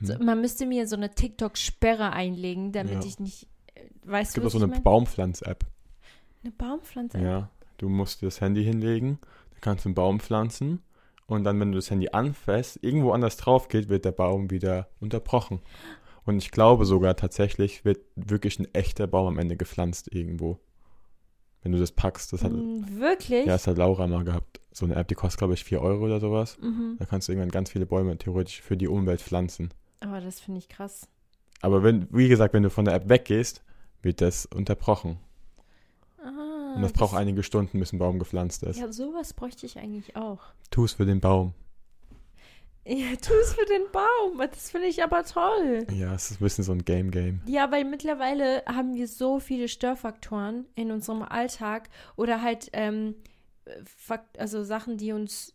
[0.00, 0.24] So, Hm.
[0.26, 3.04] man müsste mir so eine TikTok-Sperre einlegen, damit Ja.
[3.04, 3.46] ich nicht.
[3.74, 4.80] äh, Weißt es du, gibt auch was so eine?
[4.80, 5.64] Baumpflanz-App.
[6.42, 7.18] Eine Baumpflanze.
[7.20, 9.18] Ja, du musst dir das Handy hinlegen,
[9.52, 10.82] dann kannst du einen Baum pflanzen
[11.26, 14.88] und dann, wenn du das Handy anfasst, irgendwo anders drauf geht, wird der Baum wieder
[15.00, 15.60] unterbrochen.
[16.24, 20.58] Und ich glaube sogar tatsächlich wird wirklich ein echter Baum am Ende gepflanzt irgendwo.
[21.62, 23.46] Wenn du das packst, das hat, Mm, Wirklich?
[23.46, 24.60] ja, das hat Laura mal gehabt.
[24.72, 26.58] So eine App, die kostet, glaube ich, 4 Euro oder sowas.
[26.60, 26.96] Mhm.
[26.98, 29.70] Da kannst du irgendwann ganz viele Bäume theoretisch für die Umwelt pflanzen.
[30.00, 31.08] Aber das finde ich krass.
[31.60, 33.62] Aber wenn, wie gesagt, wenn du von der App weggehst,
[34.02, 35.18] wird das unterbrochen.
[36.24, 38.78] Ah, Und das braucht einige Stunden, bis ein Baum gepflanzt ist.
[38.80, 40.40] Ja, sowas bräuchte ich eigentlich auch.
[40.70, 41.52] Tu es für den Baum.
[42.84, 44.38] Ja, tu es für den Baum.
[44.38, 45.86] Das finde ich aber toll.
[45.92, 47.40] Ja, es ist ein bisschen so ein Game-Game.
[47.46, 53.14] Ja, weil mittlerweile haben wir so viele Störfaktoren in unserem Alltag oder halt ähm,
[53.84, 55.54] Fakt also Sachen, die uns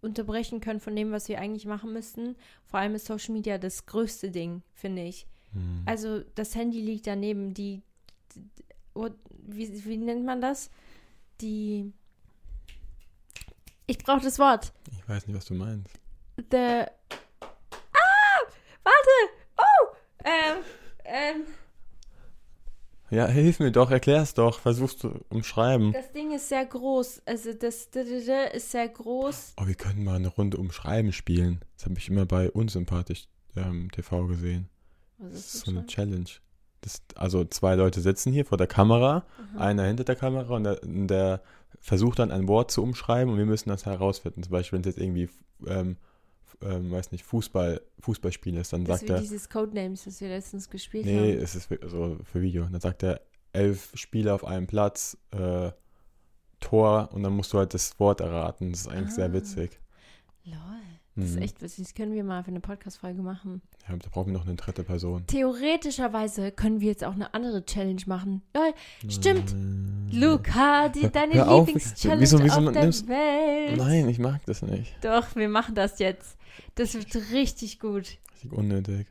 [0.00, 2.36] unterbrechen können von dem, was wir eigentlich machen müssten.
[2.64, 5.26] Vor allem ist Social Media das größte Ding, finde ich.
[5.52, 5.82] Hm.
[5.86, 7.82] Also das Handy liegt daneben, die,
[8.34, 8.44] die
[9.46, 10.70] wie, wie nennt man das?
[11.40, 11.92] Die
[13.86, 14.72] ich brauche das Wort.
[14.92, 15.99] Ich weiß nicht, was du meinst.
[16.50, 16.84] The
[17.92, 18.40] Ah!
[18.82, 19.32] Warte!
[19.58, 19.86] Oh!
[20.24, 20.56] Ähm,
[21.04, 21.42] ähm,
[23.10, 24.60] Ja, hilf mir doch, erklär's doch.
[24.60, 25.92] Versuch's zu umschreiben.
[25.92, 27.22] Das Ding ist sehr groß.
[27.26, 27.88] Also das
[28.52, 29.54] ist sehr groß.
[29.60, 31.60] Oh, wir können mal eine Runde umschreiben spielen.
[31.76, 33.26] Das habe ich immer bei Unsympathisch
[33.56, 34.68] ähm, TV gesehen.
[35.18, 35.86] Was Das ist ist so eine?
[35.86, 36.30] Challenge.
[36.82, 39.64] Das, also zwei Leute sitzen hier vor der Kamera, Aha.
[39.66, 41.42] einer hinter der Kamera und der, der
[41.80, 44.42] versucht dann ein Wort zu umschreiben und wir müssen das herausfinden.
[44.42, 45.28] Zum Beispiel, wenn es jetzt irgendwie,
[45.66, 45.98] ähm,
[46.62, 50.68] ähm, weiß nicht, Fußball, Fußballspiel ist, dann Das sagt er, dieses Codenames, das wir letztens
[50.68, 51.42] gespielt nee, haben.
[51.42, 52.64] es ist für, so für Video.
[52.70, 53.20] Dann sagt er,
[53.52, 55.70] elf Spieler auf einem Platz, äh,
[56.60, 58.72] Tor und dann musst du halt das Wort erraten.
[58.72, 59.32] Das ist eigentlich sehr Ah.
[59.32, 59.80] witzig.
[60.44, 60.56] Lol.
[61.20, 61.42] Das ist Mhm.
[61.42, 61.84] echt witzig.
[61.84, 63.62] Das können wir mal für eine Podcast-Folge machen.
[63.88, 65.26] Ja, da brauchen wir noch eine dritte Person.
[65.26, 68.42] Theoretischerweise können wir jetzt auch eine andere Challenge machen.
[68.54, 68.72] Lol,
[69.08, 69.54] stimmt.
[70.12, 73.76] Luca, die, deine Lieblingschallenge wieso- wieso auf der nimmst- Welt.
[73.78, 74.92] Nein, ich mag das nicht.
[75.02, 76.36] Doch, wir machen das jetzt.
[76.74, 78.18] Das wird richtig gut.
[78.32, 79.06] Richtig unnötig.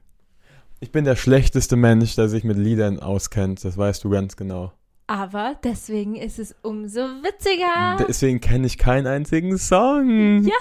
[0.82, 3.64] Ich bin der schlechteste Mensch, der sich mit Liedern auskennt.
[3.66, 4.72] Das weißt du ganz genau.
[5.10, 7.97] Aber deswegen ist es umso witziger.
[8.07, 10.43] Deswegen kenne ich keinen einzigen Song.
[10.43, 10.53] Ja,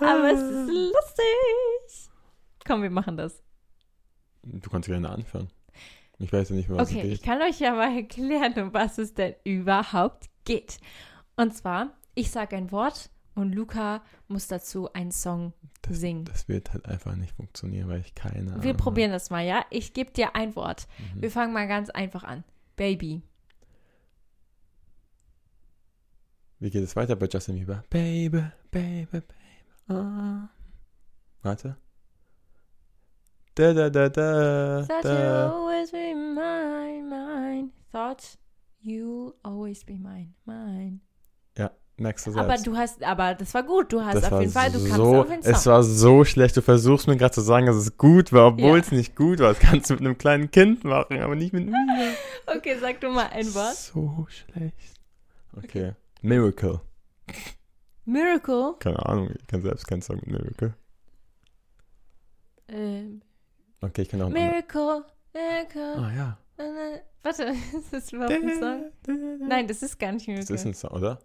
[0.00, 2.10] aber es ist lustig.
[2.66, 3.40] Komm, wir machen das.
[4.42, 5.48] Du kannst gerne anfangen.
[6.18, 7.22] Ich weiß ja nicht, was Okay, es ich geht.
[7.22, 10.78] kann euch ja mal erklären, um was es denn überhaupt geht.
[11.36, 16.24] Und zwar, ich sage ein Wort und Luca muss dazu einen Song Das, singen.
[16.24, 19.64] das wird halt einfach nicht funktionieren, weil ich keine Ahnung Wir probieren das mal, ja?
[19.70, 20.88] Ich gebe dir ein Wort.
[21.14, 21.22] Mhm.
[21.22, 22.42] Wir fangen mal ganz einfach an.
[22.76, 23.22] Baby.
[26.60, 27.84] Wie geht es weiter bei Justin Bieber?
[27.90, 29.24] Baby, baby, baby.
[29.88, 30.48] Ah.
[31.42, 31.76] Warte.
[33.54, 37.70] Da, da, da, da, Thought you'll always be mine, mine.
[37.92, 38.36] Thought
[38.82, 41.00] you'll always be mine, mine.
[41.96, 42.66] Merkst du Aber selbst.
[42.66, 43.92] du hast, aber das war gut.
[43.92, 46.56] Du hast das auf jeden Fall, du kannst so, auf jeden Es war so schlecht.
[46.56, 48.82] Du versuchst mir gerade zu sagen, dass es gut war, obwohl Ja.
[48.84, 49.50] es nicht gut war.
[49.50, 51.76] Das kannst du mit einem kleinen Kind machen, aber nicht mit mir.
[52.56, 53.76] Okay, sag du mal ein Wort.
[53.76, 54.76] So schlecht.
[55.56, 55.92] Okay.
[56.24, 56.80] Miracle.
[58.06, 58.76] Miracle.
[58.78, 60.74] Keine Ahnung, ich kann selbst keinen Song mit Miracle.
[62.68, 63.20] Ähm,
[63.82, 65.04] Okay, ich kann auch Miracle.
[65.34, 65.94] Miracle.
[65.98, 66.38] Ah ja.
[66.56, 67.42] Äh, Warte,
[67.78, 68.92] ist das überhaupt ein Song?
[69.46, 70.54] Nein, das ist gar nicht Das Miracle.
[70.54, 71.18] ist ein Song, oder?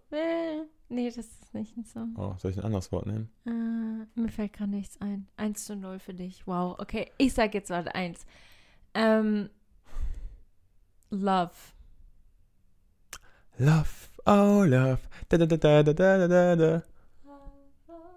[0.89, 2.13] Nee, das ist nicht ein Song.
[2.17, 3.29] Oh, soll ich ein anderes Wort nehmen?
[3.45, 5.29] Äh, mir fällt gerade nichts ein.
[5.37, 6.45] 1 zu 0 für dich.
[6.45, 6.77] Wow.
[6.79, 8.25] Okay, ich sag jetzt warte eins.
[8.93, 9.49] Ähm,
[11.09, 11.51] Love.
[13.57, 13.87] Love,
[14.29, 14.99] oh love.
[15.29, 16.83] Da, da, da, da, da, da, da, da.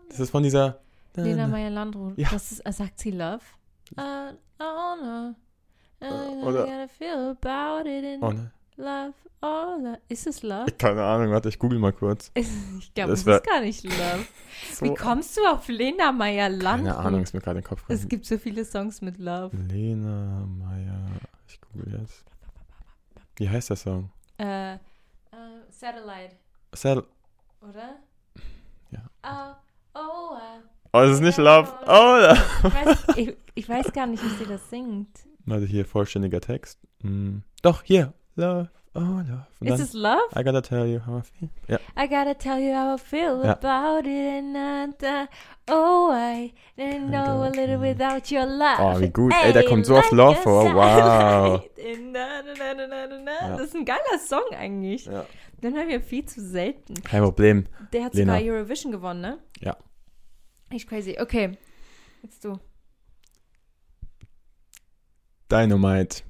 [0.08, 0.78] Das ist von dieser.
[1.14, 1.46] Da, Lena.
[1.46, 2.16] Meyer Landrut.
[2.18, 2.28] Ja.
[2.30, 3.40] Das ist, äh, sagt sie Love?
[3.96, 5.34] Uh, oh no.
[6.00, 8.50] I Äh, oder- gotta feel about it in Oh, ne.
[8.76, 9.12] love.
[9.44, 9.98] Oh, love.
[10.08, 10.70] Ist es Love?
[10.72, 12.30] Keine Ahnung, warte, ich google mal kurz.
[12.36, 14.24] Ich glaube, Das es ist gar nicht Love.
[14.74, 16.92] So, Wie kommst du auf Lena Meyer Landrut?
[16.94, 18.08] keine Ahnung, ist mir gerade in den Kopf Es gekommen.
[18.10, 19.56] gibt so viele Songs mit Love.
[19.56, 21.00] Lena Meyer.
[21.48, 22.24] Ich google jetzt.
[23.36, 24.10] Wie heißt der Song?
[24.38, 24.76] Äh,
[25.82, 26.36] Satellite,
[26.76, 27.02] Sal
[27.60, 27.96] oder?
[28.92, 29.00] Ja.
[29.24, 30.62] Oh, oh, uh,
[30.92, 31.72] oh, das ist nicht Love.
[31.88, 32.18] Oh,
[32.68, 35.08] ich, weiß, ich, ich weiß gar nicht, wie sie das singt.
[35.44, 36.78] Warte, hier vollständiger Text.
[37.00, 37.42] Hm.
[37.62, 38.12] Doch, hier.
[38.36, 39.46] Love, oh, love.
[39.58, 40.22] Und Ist dann, es Love?
[40.38, 41.48] I gotta tell you how I feel.
[41.66, 41.78] Ja.
[42.00, 43.52] I gotta tell you how I feel Ja.
[43.52, 45.26] about it and uh,
[45.68, 48.78] oh I didn't know a little without your love.
[48.78, 49.32] Oh, wie gut.
[49.42, 50.64] Ey, da kommt so oft Love vor.
[50.66, 51.64] Wow.
[52.12, 53.32] na, na, na.
[53.48, 53.56] Ja.
[53.56, 55.06] Das ist ein geiler Song eigentlich.
[55.06, 55.26] ja.
[55.62, 56.94] Den hören wir viel zu selten.
[57.02, 57.66] Kein Problem.
[57.92, 58.38] Der hat Lena.
[58.38, 59.38] sogar Eurovision gewonnen, ne?
[59.60, 59.76] Ja.
[60.70, 61.16] Echt crazy.
[61.20, 61.56] Okay,
[62.22, 62.58] jetzt du.
[65.50, 66.24] Dynamite.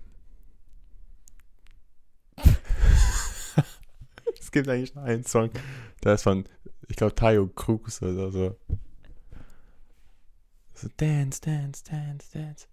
[4.38, 5.50] es gibt eigentlich nur einen Song,
[6.02, 6.44] der ist von,
[6.88, 8.58] ich glaube, Tayo Cruz oder so.
[10.74, 12.66] So, dance, dance, dance, dance.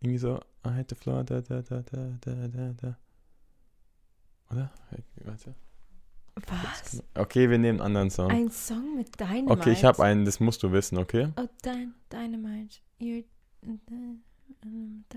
[0.00, 2.98] Irgendwie so, I hit the floor, da, da, da, da, da, da, da.
[4.50, 4.72] Oder?
[5.24, 5.54] Warte.
[6.46, 7.02] Was?
[7.14, 8.30] Okay, wir nehmen einen anderen Song.
[8.30, 9.50] Ein Song mit Dynamite?
[9.52, 11.28] Okay, ich habe einen, das musst du wissen, okay?
[11.36, 12.78] Oh, Dyn Dynamite.
[13.00, 13.24] You're,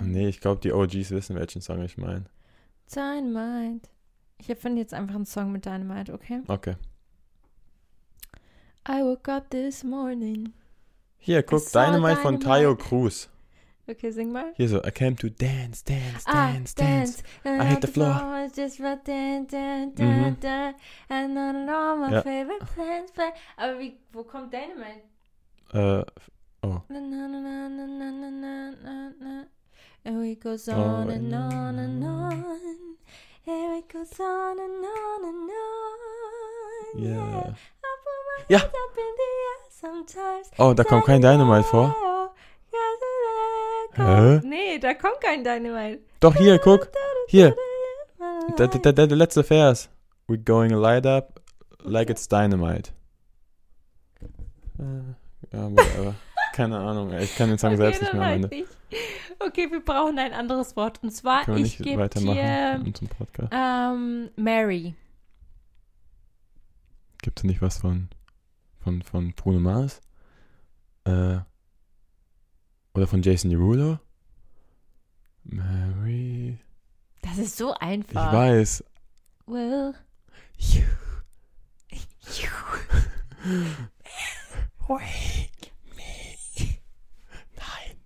[0.02, 2.26] Nee, ich glaube, die OGs wissen, welchen Song ich meine.
[2.94, 3.90] Dynamite.
[4.38, 6.42] Ich erfinde jetzt einfach einen Song mit Dynamite, okay?
[6.48, 6.76] Okay.
[8.88, 10.54] I woke up this morning.
[11.18, 12.84] Hier, guck, saw Dynamite von Tayo Dynamite.
[12.84, 13.30] Cruz.
[13.92, 14.54] Okay, sing mal.
[14.56, 17.24] Hier so, I came to dance, dance, Ah, dance, dance.
[17.44, 18.14] And I hit the floor.
[18.14, 20.74] was just dun, dun, dun, dun.
[21.10, 22.22] And and on my Ja.
[22.22, 23.12] favorite plans.
[23.58, 25.04] Aber wie, wo kommt Dynamite?
[25.74, 26.04] Äh,
[26.64, 29.46] Na, na, na, na, na, na, na, na, na, na.
[30.06, 31.38] And it goes Oh, on and no.
[31.38, 32.46] on and on.
[33.48, 37.04] And it goes on and on and on.
[37.04, 37.54] yeah.
[37.84, 38.58] I put my Ja.
[38.58, 40.50] up in the air sometimes.
[40.60, 41.96] Oh, da kommt kein Dynamite vor.
[43.94, 44.02] Hä?
[44.04, 44.42] Hä?
[44.44, 46.00] Nee, da kommt kein Dynamite.
[46.20, 46.90] Doch, hier, guck.
[47.28, 47.56] Hier.
[48.58, 49.90] Der, der, der, der letzte Vers.
[50.28, 51.42] We're going light up
[51.84, 52.92] like it's dynamite.
[54.80, 54.84] Äh,
[55.54, 56.16] Ja, whatever.
[56.54, 58.56] Keine Ahnung, ich kann den Song selbst nicht mehr am halt Ende.
[58.56, 58.68] nicht.
[59.40, 61.02] Okay, wir brauchen ein anderes Wort.
[61.02, 63.54] Und zwar, Können wir ich nicht gebe weitermachen dir unserem Podcast?
[63.54, 64.94] ähm, Mary.
[67.22, 68.10] Gibt es nicht was von,
[68.80, 70.02] von, von Bruno Mars?
[71.06, 71.38] Äh,
[72.94, 74.00] oder von Jason Derulo?
[75.44, 76.60] Mary.
[77.22, 78.34] Das ist so Ich einfach.
[78.34, 78.84] weiß.
[79.48, 79.94] Will.
[87.56, 87.98] Nein,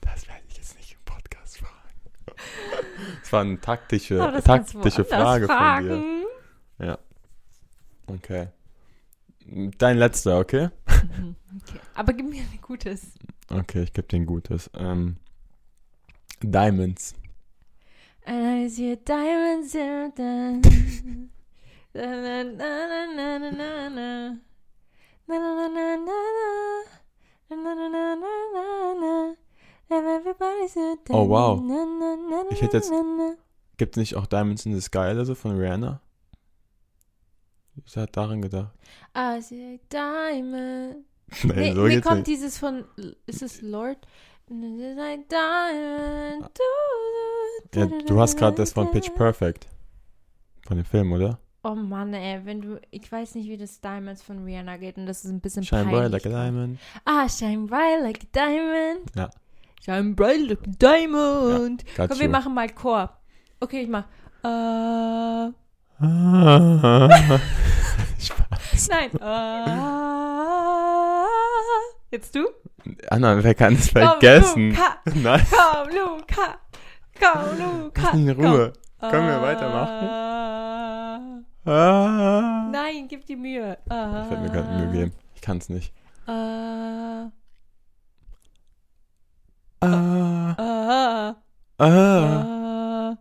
[0.00, 2.36] das werde ich jetzt nicht im Podcast fragen.
[3.22, 5.88] Das war eine taktische, du taktische Frage von fragen.
[6.78, 6.98] dir.
[8.06, 8.48] Okay.
[9.78, 10.68] Dein letzter, okay?
[11.04, 11.80] Okay.
[11.94, 13.14] Aber gib mir ein gutes.
[13.50, 14.70] Okay, ich gebe dir ein gutes.
[14.74, 15.16] Ähm,
[16.42, 17.14] Diamonds.
[18.24, 20.62] Analysiere Diamonds in dann.
[21.96, 22.84] Na, na, na,
[31.08, 31.62] Oh, wow.
[32.50, 32.92] Ich hätte jetzt...
[33.76, 36.00] Gibt es nicht auch Diamonds in the Sky oder so also von Rihanna?
[37.86, 38.72] Ich hatte daran gedacht.
[39.16, 41.04] I see diamond.
[41.42, 42.26] Nee, Nee, so mir geht's kommt nicht.
[42.28, 42.84] dieses von,
[43.26, 43.96] ist es Lord?
[44.48, 44.86] Diamond.
[47.74, 49.66] Ja, du hast gerade das von Pitch Perfect.
[50.66, 51.38] Von dem Film, oder?
[51.62, 55.06] Oh Mann, ey, wenn du, ich weiß nicht, wie das Diamonds von Rihanna geht und
[55.06, 56.00] das ist ein bisschen Shine peinlich.
[56.00, 56.78] bright like a diamond.
[57.06, 59.10] Ah, shine bright like a diamond.
[59.16, 59.30] Ja.
[59.82, 61.84] Shine bright like a diamond.
[61.96, 62.32] Got Komm, wir you.
[62.32, 63.16] machen mal Chor.
[63.60, 64.04] Okay, ich mach.
[64.42, 65.52] Äh, Ah.
[68.18, 68.88] Spaß.
[68.90, 69.10] nein.
[69.20, 69.66] Äh,
[72.10, 72.46] jetzt du?
[73.10, 74.70] Anna, wer kann es Komm, vergessen?
[74.70, 74.96] Luca.
[75.14, 76.58] Nein, Komm, Luca.
[77.18, 78.02] Komm, Luca.
[78.02, 78.72] lass mich in Ruhe.
[79.00, 79.10] Komm.
[79.10, 80.08] Können wir weitermachen?
[81.66, 82.68] Ah.
[82.70, 83.78] nein, gib dir Mühe.
[83.88, 85.12] Äh, Ich werde mir gerade Mühe geben.
[85.34, 85.94] Ich kann es nicht.
[86.26, 87.30] Ah.
[89.80, 89.86] äh,
[90.58, 91.34] Ah.
[91.78, 91.84] äh.
[91.86, 93.16] Ah.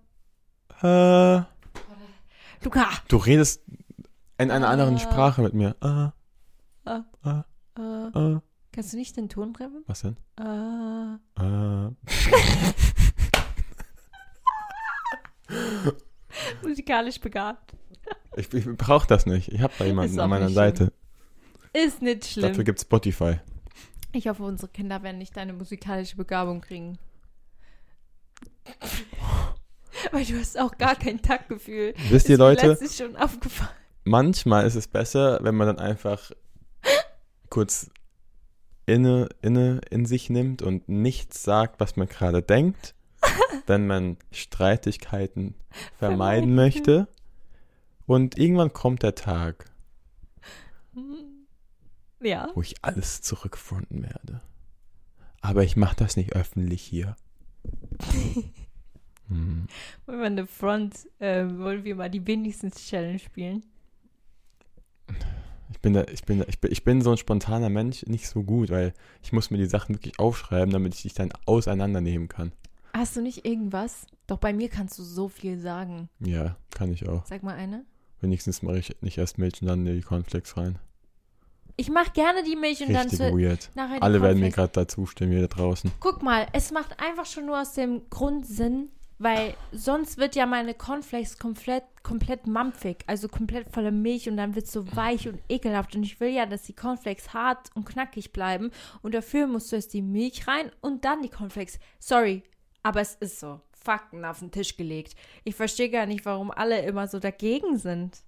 [2.74, 2.89] Luca.
[3.07, 3.61] Du redest
[4.38, 4.99] in einer anderen Ah.
[4.99, 5.76] Sprache mit mir.
[5.82, 6.11] Ah.
[6.86, 7.01] Ah.
[7.24, 7.43] Ah.
[7.78, 8.41] Äh, Ah.
[8.71, 9.84] kannst du nicht den Ton treffen?
[9.88, 10.17] Was denn?
[10.39, 11.91] Äh, Ah.
[16.61, 17.74] musikalisch begabt.
[18.36, 19.49] Ich, ich brauche das nicht.
[19.51, 20.76] Ich habe da jemanden an meiner nicht schlimm.
[20.76, 20.93] Seite.
[21.74, 22.49] Ist nicht schlimm.
[22.49, 23.39] Dafür gibt Spotify.
[24.11, 26.97] Ich hoffe, unsere Kinder werden nicht deine musikalische Begabung kriegen.
[30.11, 31.93] Weil du hast auch gar kein Taktgefühl.
[32.09, 33.69] Wisst ihr, Leute, letztens schon aufgefallen.
[34.03, 36.31] manchmal ist es besser, wenn man dann einfach
[37.49, 37.89] kurz
[38.85, 42.95] inne, inne in sich nimmt und nichts sagt, was man gerade denkt,
[43.67, 45.55] wenn man Streitigkeiten
[45.97, 47.07] vermeiden möchte.
[48.05, 49.71] Und irgendwann kommt der Tag,
[52.21, 52.49] Ja.
[52.53, 54.41] wo ich alles zurückfronten werde.
[55.41, 57.15] Aber ich mache das nicht öffentlich hier.
[59.34, 59.67] Hm.
[60.05, 63.63] Wollen wir eine Front, äh, wollen wir mal die wenigstens Challenge spielen?
[65.71, 68.27] Ich bin, da, ich, bin da, ich, bin, ich bin so ein spontaner Mensch nicht
[68.27, 72.27] so gut, weil ich muss mir die Sachen wirklich aufschreiben, damit ich dich dann auseinandernehmen
[72.27, 72.51] kann.
[72.93, 74.05] Hast du nicht irgendwas?
[74.27, 76.09] Doch bei mir kannst du so viel sagen.
[76.19, 77.25] Ja, kann ich auch.
[77.25, 77.86] Sag mal eine.
[78.21, 80.79] Wenigstens mache ich nicht erst Milch und dann die Cornflakes rein.
[81.75, 83.71] Ich mach gerne die Milch und Richtig dann zu, weird.
[83.73, 85.91] nachher Alle werden mir gerade dazu stimmen, hier da draußen.
[85.99, 88.89] Guck mal, es macht einfach schon nur aus dem Grund Sinn,
[89.20, 94.55] weil sonst wird ja meine Cornflakes komplett, komplett mampfig, also komplett voller Milch und dann
[94.55, 95.95] wird es so weich und ekelhaft.
[95.95, 98.72] Und ich will ja, dass die Cornflakes hart und knackig bleiben.
[99.01, 101.80] Und dafür musst du erst die Milch rein und dann die Cornflakes.
[101.99, 102.43] Sorry,
[102.82, 103.59] aber es ist so.
[103.84, 105.16] Fakten auf den Tisch gelegt.
[105.43, 108.24] Ich verstehe gar nicht, warum alle immer so dagegen sind.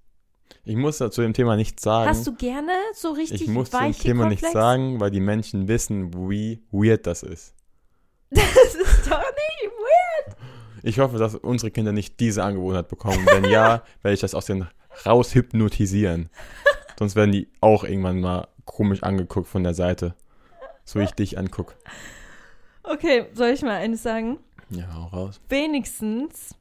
[0.64, 2.10] Ich muss zu dem Thema nichts sagen.
[2.10, 5.68] Hast du gerne so richtig ich muss zu dem Thema nichts sagen, weil die Menschen
[5.68, 7.54] wissen, wie weird das ist.
[8.32, 10.38] Das ist doch nicht weird.
[10.86, 13.26] Ich hoffe, dass unsere Kinder nicht diese Angewohnheit bekommen.
[13.26, 14.70] Wenn ja, werde ich das aus denen
[15.04, 16.30] raushypnotisieren.
[17.00, 20.14] Sonst werden die auch irgendwann mal komisch angeguckt von der Seite.
[20.84, 21.76] So wie ich dich anguck.
[22.84, 24.38] Okay, soll ich mal eines sagen?
[24.70, 25.42] Ja, hau raus.
[25.50, 26.56] wenigstens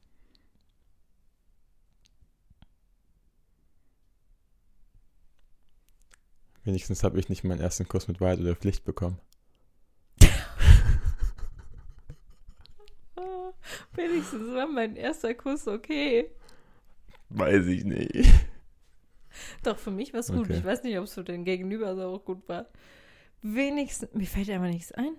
[6.65, 9.21] Wenigstens habe ich nicht meinen ersten Kuss mit Wahrheit oder Pflicht bekommen.
[13.17, 13.53] ah,
[13.95, 16.31] wenigstens war mein erster Kuss okay.
[17.31, 18.31] Weiß ich nicht.
[19.63, 20.45] Doch, für mich war es gut.
[20.47, 20.59] Okay.
[20.59, 22.67] Ich weiß nicht, ob es für den Gegenüber so auch gut war.
[23.43, 25.17] Wenigstens, mir fällt einfach nichts ein.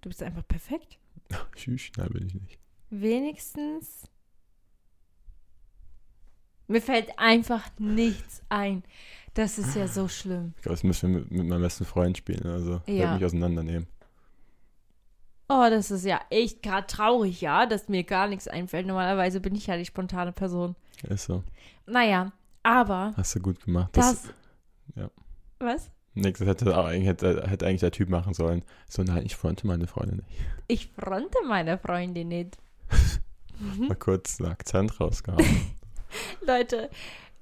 [0.00, 0.98] Du bist einfach perfekt.
[1.56, 2.58] Tschüss, nein, bin ich nicht.
[2.90, 4.08] Wenigstens
[6.66, 8.84] Mir fällt einfach nichts ein.
[9.34, 10.54] Das ist ja so schlimm.
[10.56, 12.46] Ich glaube, das müssen wir mit, mit meinem besten Freund spielen.
[12.46, 12.94] Also, Ja.
[12.94, 13.14] ja.
[13.14, 13.86] mich auseinandernehmen.
[15.52, 18.86] Oh, das ist ja echt gerade traurig, ja, dass mir gar nichts einfällt.
[18.86, 20.76] Normalerweise bin ich ja die spontane Person.
[21.08, 21.42] Ist so.
[21.86, 22.30] Naja,
[22.62, 23.90] aber Hast du gut gemacht.
[23.96, 24.28] das.
[24.94, 25.10] ja.
[25.58, 25.90] Was?
[26.14, 28.64] Nix, das hätte, hätte, hätte eigentlich der Typ machen sollen.
[28.88, 30.28] So, nein, ich fronte meine Freundin nicht.
[30.68, 32.56] Ich fronte meine Freundin nicht.
[33.78, 35.44] Mal kurz einen Akzent rausgehauen.
[36.46, 36.90] Leute,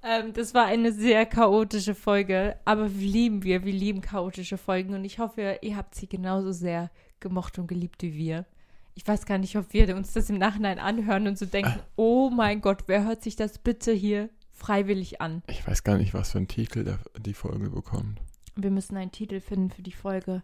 [0.02, 4.94] ähm, das war eine sehr chaotische Folge, aber wir lieben wir, wir lieben chaotische Folgen
[4.94, 6.90] und ich hoffe, ihr habt sie genauso sehr
[7.20, 8.46] gemocht und geliebt wie wir.
[8.94, 12.30] Ich weiß gar nicht, ob wir uns das im Nachhinein anhören und so denken, oh
[12.30, 15.42] mein Gott, wer hört sich das bitte hier freiwillig an?
[15.46, 18.20] Ich weiß gar nicht, was für einen Titel der, die Folge bekommt.
[18.56, 20.42] Wir müssen einen Titel finden für die Folge.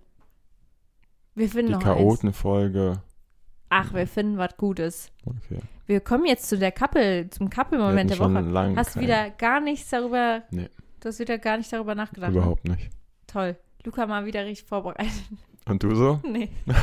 [1.34, 1.82] Wir finden Die noch.
[1.82, 3.02] Chaotenfolge.
[3.70, 5.10] Ach, wir finden was Gutes.
[5.26, 5.58] Okay.
[5.86, 8.40] Wir kommen jetzt zu der Couple, zum Couple-Moment der Woche.
[8.40, 10.44] lange Hast keinen- wieder gar nichts darüber.
[10.52, 10.68] Nee.
[11.00, 12.30] Du hast wieder gar nicht darüber nachgedacht.
[12.30, 12.88] Überhaupt nicht.
[13.26, 13.56] Toll.
[13.84, 15.12] Luca mal wieder richtig vorbereitet.
[15.66, 16.20] Und du so?
[16.28, 16.50] Nee.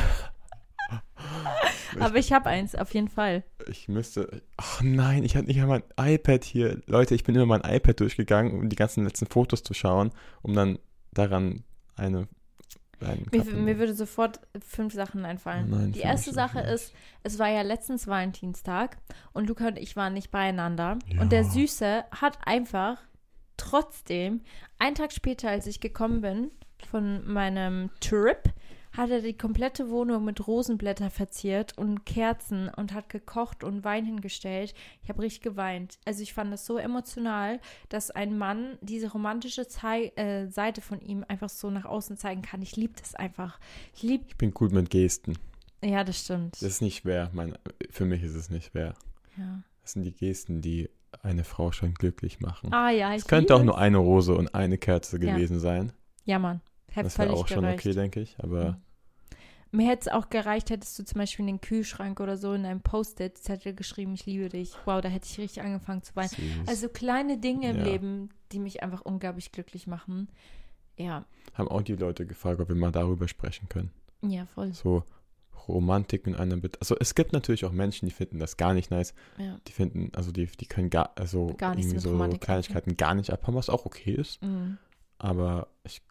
[2.00, 3.44] Aber ich habe eins, auf jeden Fall.
[3.68, 4.42] Ich müsste.
[4.56, 6.80] Ach nein, ich hatte nicht einmal mein iPad hier.
[6.86, 10.10] Leute, ich bin immer mein iPad durchgegangen, um die ganzen letzten Fotos zu schauen,
[10.42, 10.78] um dann
[11.12, 11.64] daran
[11.96, 12.28] eine.
[13.32, 15.68] Mir, mir würde sofort fünf Sachen einfallen.
[15.70, 16.70] Nein, Die erste Sache nicht.
[16.70, 18.96] ist, es war ja letztens Valentinstag
[19.32, 20.98] und Luca und ich waren nicht beieinander.
[21.18, 21.48] Und der Ja.
[21.50, 22.98] Süße hat einfach
[23.56, 24.40] trotzdem,
[24.78, 26.52] einen Tag später, als ich gekommen bin
[26.88, 28.38] von meinem Trip,
[28.96, 34.04] hat er die komplette Wohnung mit Rosenblätter verziert und Kerzen und hat gekocht und Wein
[34.04, 34.74] hingestellt.
[35.02, 35.98] Ich habe richtig geweint.
[36.04, 41.00] Also ich fand das so emotional, dass ein Mann diese romantische Zei äh, Seite von
[41.00, 42.60] ihm einfach so nach außen zeigen kann.
[42.62, 43.58] Ich liebe das einfach.
[43.94, 45.38] Ich liebe, Ich bin gut mit Gesten.
[45.82, 46.56] ja, das stimmt.
[46.56, 47.30] Das ist nicht schwer.
[47.32, 47.56] Mein,
[47.90, 48.94] für mich ist es nicht schwer.
[49.36, 49.62] ja.
[49.82, 50.90] Das sind die Gesten, die
[51.22, 52.72] eine Frau schon glücklich machen.
[52.72, 55.34] Ah ja, ich es könnte auch nur eine Rose und eine Kerze Ja.
[55.34, 55.92] gewesen sein.
[56.24, 56.60] Ja, Mann.
[56.92, 57.78] Hätte Das wäre völlig auch schon gereicht.
[57.80, 58.36] okay, denke ich.
[58.38, 58.78] Aber
[59.70, 62.66] Mir hätte es auch gereicht, hättest du zum Beispiel in den Kühlschrank oder so in
[62.66, 64.74] einem Post-it-Zettel geschrieben, ich liebe dich.
[64.84, 66.28] Wow, da hätte ich richtig angefangen zu weinen.
[66.28, 66.68] süß.
[66.68, 67.84] Also kleine Dinge im Ja.
[67.84, 70.28] Leben, die mich einfach unglaublich glücklich machen.
[70.98, 71.24] Ja,
[71.54, 73.90] haben auch die Leute gefragt, ob wir mal darüber sprechen können.
[74.20, 74.74] ja, voll.
[74.74, 75.04] So
[75.68, 76.80] Romantik in einer Beziehung.
[76.80, 79.14] Also es gibt natürlich auch Menschen, die finden das gar nicht nice.
[79.38, 79.58] Ja.
[79.66, 83.30] Die finden, also die, die können gar, also Gar irgendwie so Romantik Kleinigkeiten gar nicht
[83.30, 84.42] abhaben, was auch okay ist.
[84.42, 84.76] Mhm.
[85.18, 86.02] Aber ich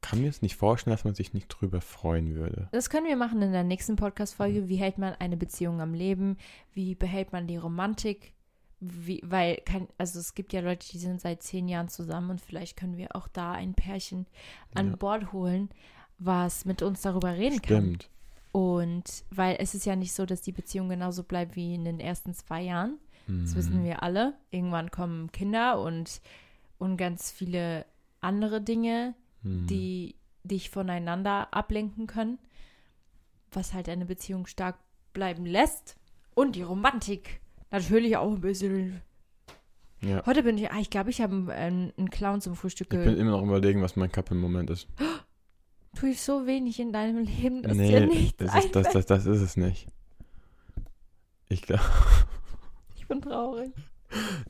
[0.00, 2.68] kann mir jetzt nicht vorstellen, dass man sich nicht drüber freuen würde.
[2.72, 4.68] Das können wir machen in der nächsten Podcast-Folge.
[4.68, 6.36] Wie hält man eine Beziehung am Leben?
[6.72, 8.32] Wie behält man die Romantik?
[8.80, 12.40] Wie, weil, kein, also es gibt ja Leute, die sind seit zehn Jahren zusammen und
[12.40, 14.26] vielleicht können wir auch da ein Pärchen
[14.74, 14.96] an Ja.
[14.96, 15.68] Bord holen,
[16.18, 17.76] was mit uns darüber reden kann.
[17.96, 18.08] Stimmt.
[18.52, 21.98] Und weil es ist ja nicht so, dass die Beziehung genauso bleibt wie in den
[22.00, 22.98] ersten zwei Jahren.
[23.26, 23.54] Das Mhm.
[23.56, 24.34] wissen wir alle.
[24.50, 26.20] Irgendwann kommen Kinder und,
[26.78, 27.84] und ganz viele
[28.20, 29.14] andere Dinge,
[29.48, 29.66] Mhm.
[29.66, 32.38] die dich voneinander ablenken können,
[33.52, 34.78] was halt eine Beziehung stark
[35.12, 35.96] bleiben lässt.
[36.34, 37.40] Und die Romantik
[37.70, 39.02] natürlich auch ein bisschen.
[40.00, 40.24] Ja.
[40.26, 43.16] Heute bin ich, ah, ich glaube, ich habe einen, einen Clown zum Frühstück Ich bin
[43.16, 44.86] immer noch überlegen, was mein Cup im Moment ist.
[45.96, 49.06] Tue ich so wenig in deinem Leben, dass nee, dir nichts das ist, das, das,
[49.06, 49.88] das ist es nicht.
[51.48, 51.82] Ich glaube,
[52.96, 53.72] Ich bin traurig.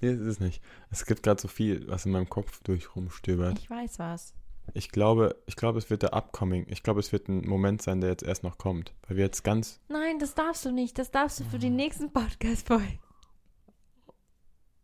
[0.01, 0.63] nee, das ist es nicht.
[0.91, 3.59] Es gibt gerade so viel, was in meinem Kopf durch rumstöbert.
[3.59, 4.35] Ich weiß was.
[4.75, 6.67] Ich glaube, ich glaube, es wird der Upcoming.
[6.69, 8.95] Ich glaube, es wird ein Moment sein, der jetzt erst noch kommt.
[9.07, 10.99] Weil wir jetzt ganz, Nein, das darfst du nicht.
[10.99, 12.99] Das darfst du für die nächsten Podcast-Folgen.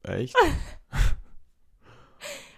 [0.03, 0.37] echt,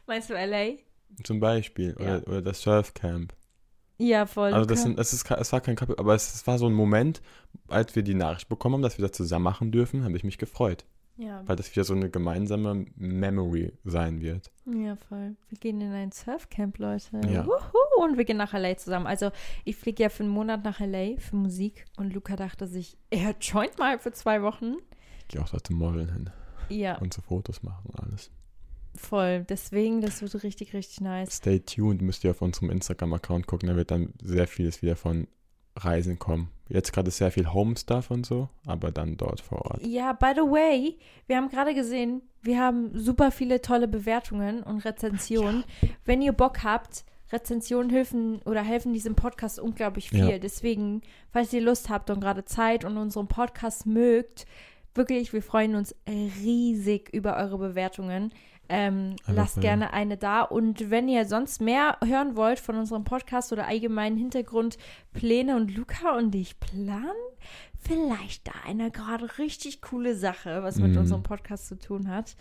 [0.06, 0.76] Meinst du LA?
[1.24, 1.96] zum Beispiel.
[1.98, 2.18] Ja.
[2.18, 3.34] Oder, oder das Surfcamp.
[3.98, 4.52] Ja, voll.
[4.52, 6.74] Also das, sind, es, ist, es war kein Couple, aber es, es war so ein
[6.74, 7.22] Moment,
[7.68, 10.38] als wir die Nachricht bekommen haben, dass wir das zusammen machen dürfen, habe ich mich
[10.38, 10.84] gefreut.
[11.16, 11.42] Ja.
[11.46, 14.50] Weil das wieder so eine gemeinsame Memory sein wird.
[14.66, 15.36] ja, voll.
[15.48, 17.20] Wir gehen in ein Surfcamp, Leute.
[17.28, 17.46] Ja.
[17.46, 19.06] Wuhu, und wir gehen nach LA zusammen.
[19.06, 19.30] Also,
[19.64, 23.34] ich fliege ja für einen Monat nach LA für Musik und Luca dachte sich, er
[23.40, 24.74] joint mal für zwei Wochen.
[25.20, 26.30] Ich gehe auch dort zum Modeln hin
[26.68, 28.30] Ja, und so Fotos machen und alles.
[28.94, 29.44] voll.
[29.48, 31.36] Deswegen, das wird richtig, richtig nice.
[31.36, 35.26] Stay tuned, müsst ihr auf unserem Instagram-Account gucken, da wird dann sehr vieles wieder von
[35.76, 36.50] Reisen kommen.
[36.68, 39.86] Jetzt gerade sehr viel Home-Stuff und so, aber dann dort vor Ort.
[39.86, 44.84] Ja, by the way, wir haben gerade gesehen, wir haben super viele tolle Bewertungen und
[44.84, 45.64] Rezensionen.
[46.04, 50.30] Wenn ihr Bock habt, Rezensionen helfen oder helfen diesem Podcast unglaublich viel.
[50.30, 50.38] Ja.
[50.38, 51.02] Deswegen,
[51.32, 54.46] falls ihr Lust habt und gerade Zeit und unseren Podcast mögt,
[54.94, 58.32] wirklich, wir freuen uns riesig über eure Bewertungen.
[58.68, 60.42] Ähm, lasst gerne eine da.
[60.42, 66.16] Und wenn ihr sonst mehr hören wollt von unserem Podcast oder allgemeinen Hintergrundpläne und Luca
[66.16, 67.10] und ich planen
[67.80, 70.98] vielleicht da eine gerade richtig coole Sache, was mit Mhm.
[70.98, 72.34] unserem Podcast zu tun hat.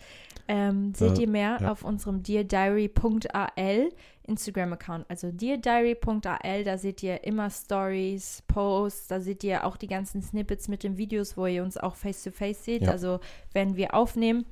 [0.48, 1.70] Ähm, seht Äh, ihr mehr ja.
[1.70, 3.90] auf unserem deardiary.al
[4.24, 5.06] Instagram-Account.
[5.08, 10.66] Also deardiary.al, da seht ihr immer Stories, Posts, da seht ihr auch die ganzen Snippets
[10.66, 12.82] mit den Videos, wo ihr uns auch face-to-face seht.
[12.82, 12.90] Ja.
[12.90, 13.20] Also
[13.52, 14.44] wenn wir aufnehmen.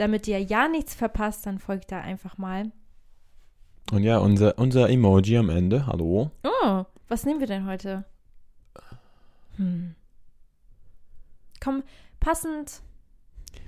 [0.00, 2.72] Damit ihr ja nichts verpasst, dann folgt da einfach mal.
[3.92, 5.86] Und ja, unser, unser Emoji am Ende.
[5.86, 6.30] Hallo.
[6.42, 8.06] Oh, was nehmen wir denn heute?
[9.56, 9.94] Hm.
[11.62, 11.82] Komm,
[12.18, 12.80] passend,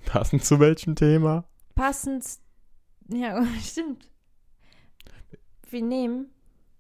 [0.07, 1.45] Passend zu welchem Thema?
[1.75, 2.25] passend.
[3.13, 4.09] Ja, stimmt.
[5.69, 6.31] Wir nehmen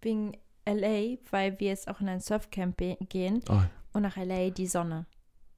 [0.00, 0.32] wegen
[0.66, 2.78] LA, weil wir jetzt auch in ein Surfcamp
[3.11, 3.61] gehen Oh,
[3.92, 5.05] und nach LA die Sonne.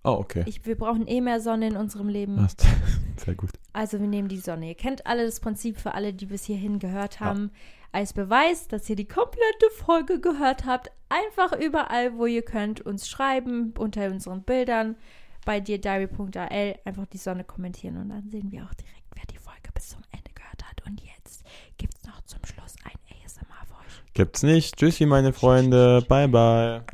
[0.03, 0.42] oh okay.
[0.47, 2.34] Ich, wir brauchen eh mehr Sonne in unserem Leben.
[2.34, 2.66] Passt.
[3.24, 3.51] Sehr gut.
[3.75, 4.68] Also wir nehmen die Sonne.
[4.68, 7.51] Ihr kennt alle das Prinzip für alle, die bis hierhin gehört haben.
[7.91, 13.09] Als Beweis, dass ihr die komplette Folge gehört habt, einfach überall, wo ihr könnt, uns
[13.09, 14.97] schreiben, unter unseren Bildern,
[15.45, 19.39] bei dir diary.al, einfach die Sonne kommentieren und dann sehen wir auch direkt, wer die
[19.39, 20.87] Folge bis zum Ende gehört hat.
[20.87, 21.45] Und jetzt
[21.77, 24.14] gibt es noch zum Schluss ein ASMR für euch.
[24.14, 24.77] Gibt's nicht.
[24.77, 26.03] Tschüssi, meine Freunde.
[26.09, 26.85] Bye, bye.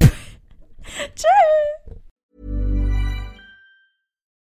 [1.14, 1.79] Tschüss!